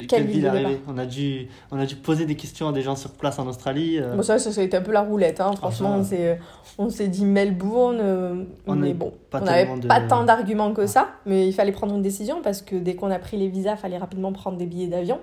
Quelle 0.10 0.26
ville 0.26 0.42
de 0.42 0.48
arriver 0.50 0.82
on 0.90 0.98
a, 0.98 1.06
dû, 1.06 1.48
on 1.72 1.80
a 1.80 1.86
dû 1.86 1.96
poser 1.96 2.26
des 2.26 2.36
questions 2.36 2.68
à 2.68 2.74
des 2.74 2.82
gens 2.82 2.98
sur 2.98 3.12
place 3.12 3.40
en 3.40 3.48
Australie. 3.48 3.98
euh, 3.98 4.16
Bon, 4.18 4.24
ça, 4.24 4.38
ça, 4.40 4.52
ça 4.52 4.60
a 4.60 4.64
été 4.66 4.76
un 4.76 4.82
peu 4.82 4.92
la 4.92 5.02
roulette, 5.02 5.40
hein. 5.40 5.54
Franchement. 5.56 5.96
on 6.00 6.04
s'est- 6.04 6.38
on 6.78 6.90
s'est 6.90 7.08
dit 7.08 7.24
Melbourne, 7.24 8.00
euh, 8.02 8.44
On 8.68 8.76
mais 8.76 8.94
bon, 8.94 9.14
on 9.34 9.40
n'avait 9.40 9.80
de- 9.80 9.88
pas 9.88 10.02
tant 10.02 10.26
d'arguments 10.26 10.74
que 10.74 10.86
ça, 10.86 11.08
mais 11.26 11.48
il 11.48 11.54
fallait 11.54 11.72
prendre 11.72 11.96
une 11.96 12.02
décision 12.02 12.42
parce 12.44 12.62
que 12.62 12.76
dès 12.76 12.96
qu'on 12.96 13.10
a 13.10 13.20
pris 13.20 13.38
les 13.38 13.48
visas, 13.48 13.76
il 13.76 13.78
fallait 13.78 13.98
rapidement 13.98 14.34
prendre 14.34 14.58
des 14.58 14.66
billets 14.66 14.88
d'avion. 14.88 15.20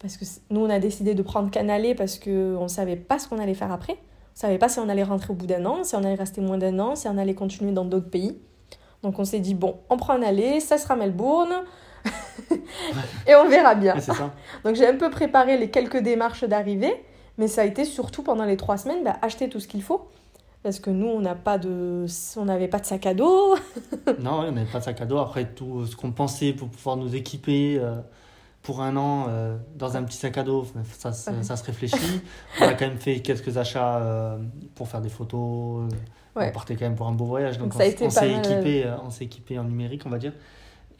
Parce 0.00 0.16
que 0.16 0.24
nous, 0.48 0.60
on 0.60 0.70
a 0.70 0.78
décidé 0.78 1.14
de 1.14 1.22
prendre 1.22 1.50
Canalé 1.50 1.94
parce 1.94 2.18
qu'on 2.18 2.62
ne 2.62 2.68
savait 2.68 2.96
pas 2.96 3.18
ce 3.18 3.28
qu'on 3.28 3.38
allait 3.38 3.54
faire 3.54 3.70
après. 3.70 3.92
On 3.92 3.96
ne 3.96 4.40
savait 4.40 4.58
pas 4.58 4.68
si 4.68 4.78
on 4.78 4.88
allait 4.88 5.02
rentrer 5.02 5.32
au 5.32 5.36
bout 5.36 5.46
d'un 5.46 5.64
an, 5.66 5.84
si 5.84 5.94
on 5.94 5.98
allait 5.98 6.14
rester 6.14 6.40
moins 6.40 6.56
d'un 6.56 6.78
an, 6.78 6.96
si 6.96 7.06
on 7.08 7.18
allait 7.18 7.34
continuer 7.34 7.72
dans 7.72 7.84
d'autres 7.84 8.08
pays. 8.08 8.38
Donc 9.02 9.18
on 9.18 9.24
s'est 9.24 9.40
dit, 9.40 9.54
bon, 9.54 9.76
on 9.90 9.96
prend 9.96 10.14
un 10.14 10.22
aller, 10.22 10.60
ça 10.60 10.78
sera 10.78 10.96
Melbourne, 10.96 11.52
et 13.26 13.34
on 13.34 13.48
verra 13.48 13.74
bien. 13.74 13.94
ouais, 13.94 14.00
c'est 14.00 14.14
ça. 14.14 14.32
Donc 14.64 14.76
j'ai 14.76 14.86
un 14.86 14.96
peu 14.96 15.10
préparé 15.10 15.58
les 15.58 15.70
quelques 15.70 15.98
démarches 15.98 16.44
d'arrivée, 16.44 16.94
mais 17.36 17.48
ça 17.48 17.62
a 17.62 17.64
été 17.64 17.84
surtout 17.84 18.22
pendant 18.22 18.44
les 18.44 18.56
trois 18.56 18.78
semaines, 18.78 19.04
bah, 19.04 19.16
acheter 19.20 19.48
tout 19.48 19.60
ce 19.60 19.68
qu'il 19.68 19.82
faut. 19.82 20.08
Parce 20.62 20.78
que 20.78 20.90
nous, 20.90 21.06
on 21.06 21.20
n'a 21.20 21.34
pas 21.34 21.56
de, 21.56 22.04
on 22.36 22.44
n'avait 22.44 22.68
pas 22.68 22.78
de 22.78 22.84
sac 22.84 23.06
à 23.06 23.14
dos. 23.14 23.56
Non, 24.18 24.40
on 24.40 24.52
n'avait 24.52 24.70
pas 24.70 24.80
de 24.80 24.84
sac 24.84 25.00
à 25.00 25.06
dos. 25.06 25.16
Après, 25.16 25.46
tout 25.46 25.86
ce 25.86 25.96
qu'on 25.96 26.12
pensait 26.12 26.52
pour 26.52 26.68
pouvoir 26.68 26.98
nous 26.98 27.16
équiper 27.16 27.78
euh, 27.78 27.94
pour 28.62 28.82
un 28.82 28.96
an 28.96 29.26
euh, 29.28 29.56
dans 29.76 29.96
un 29.96 30.02
petit 30.02 30.18
sac 30.18 30.36
à 30.38 30.42
dos, 30.42 30.66
ça, 30.98 31.12
ça, 31.12 31.32
Ouais. 31.32 31.42
ça 31.42 31.56
se 31.56 31.64
réfléchit. 31.64 32.20
on 32.60 32.64
a 32.64 32.74
quand 32.74 32.86
même 32.86 32.98
fait 32.98 33.20
quelques 33.20 33.56
achats 33.56 33.96
euh, 33.98 34.38
pour 34.74 34.88
faire 34.88 35.00
des 35.00 35.08
photos. 35.08 35.88
euh, 35.92 35.96
Ouais. 36.36 36.48
On 36.50 36.52
partait 36.52 36.76
quand 36.76 36.84
même 36.84 36.94
pour 36.94 37.08
un 37.08 37.12
beau 37.12 37.24
voyage. 37.24 37.58
Donc, 37.58 37.72
on, 37.74 37.76
on 37.76 38.10
s'est 38.10 38.30
équipé, 38.30 38.84
euh, 38.86 38.94
on 39.04 39.10
s'est 39.10 39.24
équipé 39.24 39.58
en 39.58 39.64
numérique, 39.64 40.02
on 40.06 40.10
va 40.10 40.18
dire. 40.18 40.32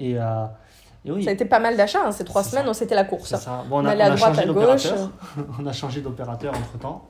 Et, 0.00 0.12
et 0.12 1.10
oui, 1.12 1.22
Ça 1.24 1.30
a 1.30 1.32
été 1.34 1.44
pas 1.44 1.60
mal 1.60 1.76
d'achats, 1.76 2.04
hein, 2.04 2.10
ces 2.12 2.24
trois 2.24 2.42
semaines, 2.42 2.64
ça. 2.64 2.70
on 2.70 2.74
c'était 2.74 2.94
la 2.96 3.04
course. 3.04 3.34
ça. 3.36 3.64
Bon, 3.68 3.76
on 3.76 3.84
On 3.84 3.86
a, 3.86 3.94
on 3.96 4.00
à 4.00 4.04
a 4.06 4.10
droite, 4.16 4.38
à 4.38 4.46
gauche. 4.46 4.88
on 5.60 5.66
a 5.66 5.72
changé 5.72 6.00
d'opérateur 6.00 6.52
entre 6.52 6.78
temps. 6.78 7.06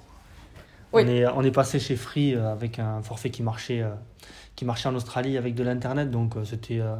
Oui. 0.92 1.02
On, 1.04 1.08
est, 1.08 1.26
on 1.28 1.42
est 1.42 1.50
passé 1.50 1.78
chez 1.78 1.96
Free 1.96 2.34
avec 2.34 2.78
un 2.78 3.00
forfait 3.00 3.30
qui 3.30 3.42
marchait, 3.42 3.82
qui 4.60 4.66
marchait 4.66 4.90
en 4.90 4.94
Australie 4.94 5.38
avec 5.38 5.54
de 5.54 5.62
l'internet. 5.62 6.10
Donc 6.10 6.36
euh, 6.36 6.44
c'était, 6.44 6.80
euh, 6.80 6.94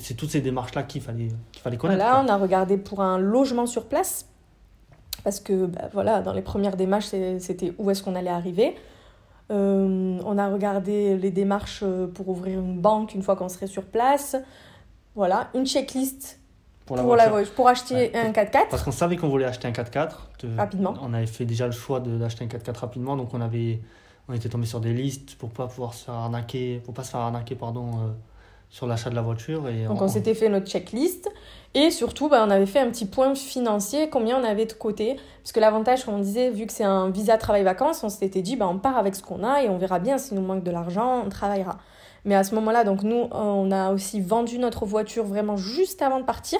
c'est 0.00 0.14
toutes 0.14 0.30
ces 0.30 0.40
démarches-là 0.40 0.82
qu'il 0.82 1.00
fallait, 1.00 1.28
qu'il 1.52 1.62
fallait 1.62 1.76
connaître. 1.76 2.02
Voilà, 2.02 2.16
quoi. 2.16 2.24
on 2.24 2.28
a 2.28 2.36
regardé 2.36 2.76
pour 2.76 3.02
un 3.02 3.18
logement 3.20 3.66
sur 3.66 3.84
place. 3.86 4.26
Parce 5.22 5.38
que 5.38 5.66
bah, 5.66 5.82
voilà, 5.92 6.22
dans 6.22 6.32
les 6.32 6.42
premières 6.42 6.76
démarches, 6.76 7.06
c'était 7.38 7.72
où 7.78 7.88
est-ce 7.92 8.02
qu'on 8.02 8.16
allait 8.16 8.30
arriver. 8.30 8.74
Euh, 9.52 10.18
on 10.26 10.38
a 10.38 10.48
regardé 10.48 11.16
les 11.16 11.30
démarches 11.30 11.84
pour 12.14 12.28
ouvrir 12.30 12.58
une 12.58 12.80
banque 12.80 13.14
une 13.14 13.22
fois 13.22 13.36
qu'on 13.36 13.48
serait 13.48 13.68
sur 13.68 13.84
place. 13.84 14.34
Voilà, 15.14 15.50
une 15.54 15.66
checklist 15.66 16.40
pour 16.84 16.96
la 16.96 17.02
pour, 17.04 17.14
la, 17.14 17.28
voiture. 17.28 17.54
pour 17.54 17.68
acheter 17.68 17.94
Ouais. 17.94 18.12
un 18.16 18.32
4x4. 18.32 18.70
Parce 18.70 18.82
qu'on 18.82 18.90
savait 18.90 19.16
qu'on 19.16 19.28
voulait 19.28 19.44
acheter 19.44 19.68
un 19.68 19.72
4x4. 19.72 20.30
de- 20.42 20.56
Rapidement. 20.56 20.94
On 21.00 21.14
avait 21.14 21.26
fait 21.28 21.44
déjà 21.44 21.66
le 21.66 21.72
choix 21.72 22.00
d'acheter 22.00 22.44
un 22.44 22.48
4x4 22.48 22.76
rapidement. 22.80 23.16
Donc 23.16 23.34
on, 23.34 23.40
avait, 23.40 23.78
on 24.28 24.34
était 24.34 24.48
tombé 24.48 24.66
sur 24.66 24.80
des 24.80 24.92
listes 24.92 25.36
pour 25.36 25.50
pas 25.50 25.66
pouvoir 25.66 25.94
se 25.94 26.04
faire 26.04 26.14
arnaquer, 26.14 26.80
pour 26.84 26.94
pas 26.94 27.04
se 27.04 27.10
faire 27.10 27.20
arnaquer 27.20 27.54
pardon, 27.54 27.86
euh, 27.86 28.08
sur 28.70 28.86
l'achat 28.86 29.10
de 29.10 29.14
la 29.14 29.22
voiture. 29.22 29.68
Et 29.68 29.84
Donc 29.84 30.02
on 30.02 30.08
s'était 30.08 30.34
fait 30.34 30.48
notre 30.48 30.66
checklist 30.66 31.28
et 31.74 31.90
surtout 31.90 32.28
bah, 32.28 32.44
on 32.46 32.50
avait 32.50 32.66
fait 32.66 32.80
un 32.80 32.90
petit 32.90 33.06
point 33.06 33.34
financier, 33.34 34.10
combien 34.10 34.38
on 34.40 34.44
avait 34.44 34.66
de 34.66 34.72
côté. 34.72 35.16
Parce 35.42 35.52
que 35.52 35.60
l'avantage, 35.60 36.04
comme 36.04 36.14
on 36.14 36.20
disait, 36.20 36.50
vu 36.50 36.66
que 36.66 36.72
c'est 36.72 36.84
un 36.84 37.10
visa 37.10 37.38
travail-vacances, 37.38 38.04
on 38.04 38.08
s'était 38.08 38.42
dit 38.42 38.56
bah, 38.56 38.68
on 38.68 38.78
part 38.78 38.98
avec 38.98 39.14
ce 39.14 39.22
qu'on 39.22 39.42
a 39.42 39.62
et 39.62 39.68
on 39.68 39.78
verra 39.78 39.98
bien 39.98 40.18
s'il 40.18 40.36
nous 40.36 40.46
manque 40.46 40.62
de 40.62 40.70
l'argent, 40.70 41.22
on 41.24 41.28
travaillera. 41.28 41.78
Mais 42.24 42.34
à 42.34 42.44
ce 42.44 42.54
moment-là, 42.56 42.84
donc 42.84 43.04
nous, 43.04 43.28
on 43.30 43.70
a 43.70 43.92
aussi 43.92 44.20
vendu 44.20 44.58
notre 44.58 44.84
voiture 44.84 45.24
vraiment 45.24 45.56
juste 45.56 46.02
avant 46.02 46.20
de 46.20 46.24
partir. 46.24 46.58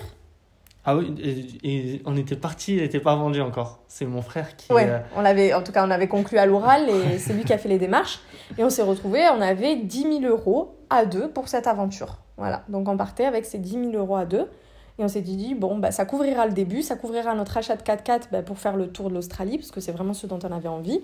Ah 0.90 0.96
oui, 0.96 1.14
et, 1.22 1.96
et 1.96 2.03
on 2.07 2.16
était 2.16 2.35
parti, 2.35 2.77
elle 2.77 2.85
n'était 2.85 2.98
pas 2.98 3.14
vendue 3.14 3.42
encore. 3.42 3.81
C'est 3.88 4.07
mon 4.07 4.22
frère 4.22 4.57
qui. 4.57 4.72
Ouais, 4.72 4.88
euh, 4.88 4.98
on 5.14 5.20
l'avait, 5.20 5.53
en 5.53 5.62
tout 5.62 5.70
cas, 5.70 5.87
on 5.87 5.90
avait 5.90 6.09
conclu 6.09 6.38
à 6.38 6.46
l'oral 6.46 6.88
et 6.88 7.18
c'est 7.18 7.35
lui 7.35 7.44
qui 7.44 7.53
a 7.53 7.59
fait 7.59 7.68
les 7.68 7.77
démarches. 7.77 8.20
Et 8.57 8.64
on 8.64 8.70
s'est 8.70 8.83
retrouvés, 8.83 9.24
on 9.37 9.42
avait 9.42 9.77
10 9.77 10.20
000 10.20 10.22
euros 10.22 10.79
à 10.88 11.05
deux 11.05 11.29
pour 11.29 11.48
cette 11.48 11.66
aventure. 11.66 12.16
Voilà, 12.38 12.64
donc 12.70 12.88
on 12.88 12.96
partait 12.96 13.27
avec 13.27 13.44
ces 13.44 13.59
10 13.59 13.70
000 13.70 13.92
euros 13.96 14.16
à 14.16 14.24
deux. 14.24 14.48
Et 14.98 15.05
on 15.05 15.09
s'est 15.09 15.20
dit, 15.20 15.55
bon, 15.55 15.77
bah, 15.77 15.90
ça 15.90 16.07
couvrira 16.07 16.46
le 16.46 16.55
début, 16.55 16.81
ça 16.81 16.96
couvrira 16.96 17.35
notre 17.35 17.59
achat 17.59 17.77
de 17.77 17.83
4x4 17.83 18.31
bah, 18.33 18.42
pour 18.42 18.59
faire 18.59 18.74
le 18.74 18.88
tour 18.88 19.11
de 19.11 19.14
l'Australie, 19.14 19.59
parce 19.59 19.70
que 19.70 19.83
c'est 19.83 19.92
vraiment 19.92 20.14
ce 20.14 20.27
dont 20.27 20.38
on 20.42 20.51
avait 20.51 20.68
envie. 20.68 21.03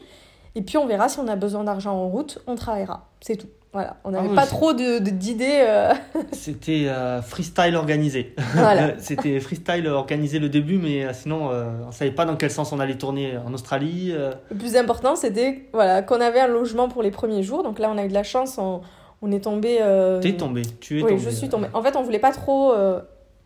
Et 0.54 0.62
puis 0.62 0.78
on 0.78 0.86
verra 0.86 1.08
si 1.08 1.18
on 1.18 1.26
a 1.28 1.36
besoin 1.36 1.64
d'argent 1.64 1.92
en 1.94 2.08
route, 2.08 2.38
on 2.46 2.54
travaillera. 2.54 3.08
C'est 3.20 3.36
tout. 3.36 3.48
Voilà, 3.72 3.96
on 4.04 4.12
n'avait 4.12 4.28
oui, 4.28 4.36
pas 4.36 4.46
trop 4.46 4.72
d'idées. 4.72 5.64
euh, 5.68 5.92
C'était 6.32 6.84
euh, 6.86 7.20
freestyle 7.22 7.74
organisé. 7.74 8.32
Voilà. 8.54 8.92
C'était 9.00 9.40
freestyle 9.40 9.88
organisé 9.88 10.38
le 10.38 10.48
début, 10.48 10.78
mais 10.78 11.04
euh, 11.04 11.12
sinon, 11.12 11.50
euh, 11.50 11.72
on 11.88 11.90
savait 11.90 12.12
pas 12.12 12.24
dans 12.24 12.36
quel 12.36 12.52
sens 12.52 12.70
on 12.70 12.78
allait 12.78 12.96
tourner 12.96 13.36
en 13.44 13.52
Australie. 13.52 14.12
Le 14.12 14.56
plus 14.56 14.76
important, 14.76 15.16
c'était 15.16 15.68
voilà, 15.72 16.02
qu'on 16.02 16.20
avait 16.20 16.38
un 16.38 16.46
logement 16.46 16.88
pour 16.88 17.02
les 17.02 17.10
premiers 17.10 17.42
jours. 17.42 17.64
Donc 17.64 17.80
là, 17.80 17.90
on 17.92 17.98
a 17.98 18.04
eu 18.04 18.08
de 18.08 18.14
la 18.14 18.22
chance, 18.22 18.58
on, 18.58 18.80
on 19.22 19.32
est 19.32 19.40
tombé. 19.42 19.80
T'es 20.22 20.36
tombé, 20.36 20.62
tu 20.80 21.00
es 21.00 21.02
Oui, 21.02 21.10
tombé. 21.10 21.22
je 21.24 21.30
suis 21.30 21.48
tombée. 21.48 21.66
En 21.74 21.82
fait, 21.82 21.96
on 21.96 22.02
voulait 22.02 22.20
pas 22.20 22.30
trop 22.32 22.72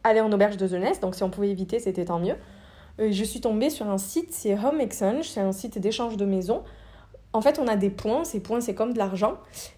aller 0.05 0.21
en 0.21 0.31
auberge 0.31 0.59
de 0.59 0.67
jeunesse, 0.67 1.01
donc 1.01 1.15
si 1.15 1.23
on 1.23 1.31
pouvait 1.31 1.49
éviter, 1.49 1.79
c'était 1.79 2.05
tant 2.05 2.19
mieux. 2.19 2.37
Je 2.99 3.25
suis 3.25 3.41
tombée 3.41 3.71
sur 3.71 3.89
un 3.89 3.97
site, 3.99 4.33
c'est 4.33 4.53
Home 4.55 4.81
Exchange, 4.81 5.27
c'est 5.29 5.41
un 5.41 5.53
site 5.53 5.79
d'échange 5.79 6.19
de 6.19 6.27
maisons. 6.27 6.63
En 7.33 7.41
fait, 7.43 7.59
on 7.59 7.67
a 7.69 7.77
des 7.77 7.91
points, 7.91 8.25
ces 8.25 8.41
points, 8.41 8.61
c'est 8.61 8.75
comme 8.75 8.93
de 8.95 8.99
l'argent, 8.99 9.35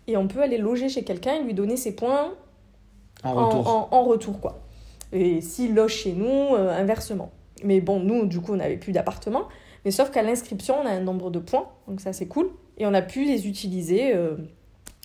et 0.07 0.17
on 0.17 0.29
peut 0.29 0.41
aller 0.43 0.59
loger 0.59 0.89
chez 0.89 1.03
quelqu'un 1.03 1.35
et 1.35 1.43
lui 1.43 1.55
donner 1.55 1.77
ses 1.77 1.95
points 1.97 2.33
En 3.25 3.31
en 3.31 3.47
retour. 3.49 3.69
en- 3.69 3.89
en 3.91 4.05
retour, 4.05 4.41
quoi. 4.41 4.61
Et 5.13 5.41
s'il 5.41 5.75
loge 5.75 5.93
chez 5.95 6.13
nous, 6.13 6.27
euh, 6.55 6.71
inversement. 6.71 7.31
Mais 7.65 7.81
bon, 7.81 7.99
nous, 8.01 8.27
du 8.27 8.41
coup, 8.41 8.53
on 8.53 8.57
n'avait 8.57 8.77
plus 8.77 8.93
d'appartement. 8.93 9.43
Mais 9.85 9.91
sauf 9.91 10.11
qu'à 10.11 10.23
l'inscription, 10.23 10.77
on 10.83 10.87
a 10.87 10.91
un 10.91 11.01
nombre 11.01 11.31
de 11.31 11.39
points, 11.41 11.67
donc 11.89 12.01
ça, 12.01 12.13
c'est 12.13 12.27
cool. 12.29 12.51
Et 12.79 12.87
on 12.87 12.95
a 12.95 13.03
pu 13.03 13.25
les 13.25 13.49
utiliser 13.49 14.15
euh, 14.15 14.37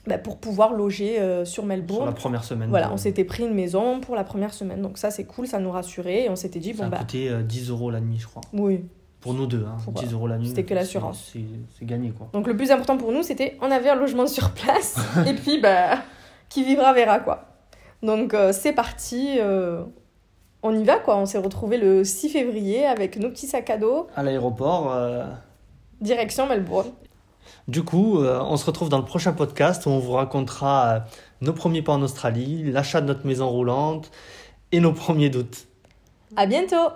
bah, 0.06 0.18
pour 0.20 0.38
pouvoir 0.38 0.74
loger 0.74 1.20
euh, 1.20 1.46
sur 1.46 1.66
Melbourne. 1.66 2.02
Sur 2.02 2.06
la 2.06 2.12
première 2.12 2.44
semaine. 2.44 2.70
Voilà, 2.70 2.88
de- 2.90 2.94
on 2.94 2.98
s'était 2.98 3.24
pris 3.24 3.44
une 3.44 3.54
maison 3.56 4.00
pour 4.02 4.16
la 4.16 4.24
première 4.24 4.54
semaine. 4.54 4.82
Donc 4.82 4.98
ça, 5.00 5.10
c'est 5.12 5.24
cool, 5.26 5.48
ça 5.48 5.60
nous 5.60 5.72
rassurait. 5.72 6.26
Et 6.26 6.30
on 6.30 6.36
s'était 6.36 6.60
dit, 6.60 6.74
Ça 6.74 6.84
bon, 6.84 6.88
a 6.88 6.90
bah, 6.92 6.98
coûté 7.00 7.30
euh, 7.30 7.42
10 7.42 7.70
euros 7.72 7.90
la 7.90 8.00
nuit, 8.02 8.20
je 8.20 8.28
crois. 8.28 8.42
oui. 8.54 8.86
Pour 9.26 9.34
nous 9.34 9.48
deux, 9.48 9.66
hein. 9.68 9.76
Pour, 9.84 9.94
10 9.94 10.14
euros 10.14 10.28
la 10.28 10.38
nuit. 10.38 10.50
c'était 10.50 10.66
que 10.66 10.76
l'assurance. 10.76 11.34
C'est 11.34 11.86
gagné, 11.86 12.12
quoi. 12.12 12.30
Donc 12.32 12.46
le 12.46 12.56
plus 12.56 12.70
important 12.70 12.96
pour 12.96 13.12
nous, 13.12 13.24
c'était, 13.24 13.58
on 13.60 13.72
avait 13.72 13.90
un 13.90 13.96
logement 13.96 14.28
sur 14.28 14.52
place. 14.52 15.00
et 15.28 15.34
puis, 15.34 15.60
bah, 15.60 16.04
qui 16.48 16.64
vivra 16.64 16.94
verra, 16.94 17.18
quoi. 17.20 17.46
Donc 18.04 18.36
euh, 18.36 18.54
c'est 18.54 18.72
parti. 18.72 19.38
euh, 19.40 19.82
on 20.62 20.78
y 20.78 20.84
va, 20.84 21.00
quoi. 21.00 21.18
On 21.18 21.26
s'est 21.26 21.40
retrouvés 21.40 21.78
le 21.80 22.04
6 22.04 22.30
février 22.30 22.86
avec 22.86 23.18
nos 23.18 23.30
petits 23.30 23.48
sacs 23.48 23.68
à 23.72 23.78
dos, 23.78 24.06
À 24.16 24.22
l'aéroport. 24.22 24.94
euh, 24.94 25.24
direction 26.02 26.46
Melbourne. 26.46 26.92
Du 27.68 27.82
coup, 27.84 28.20
on 28.20 28.58
se 28.58 28.66
retrouve 28.68 28.90
dans 28.90 29.00
le 29.00 29.06
prochain 29.06 29.34
podcast 29.34 29.88
où 29.88 29.90
on 29.90 29.98
vous 29.98 30.12
racontera 30.12 31.06
nos 31.42 31.54
premiers 31.54 31.82
pas 31.82 31.94
en 31.94 32.02
Australie, 32.04 32.72
l'achat 32.72 33.02
de 33.02 33.08
notre 33.08 33.26
maison 33.26 33.50
roulante 33.50 34.12
et 34.72 34.80
nos 34.80 34.94
premiers 34.94 35.32
doutes. 35.32 35.66
À 36.36 36.46
bientôt 36.46 36.90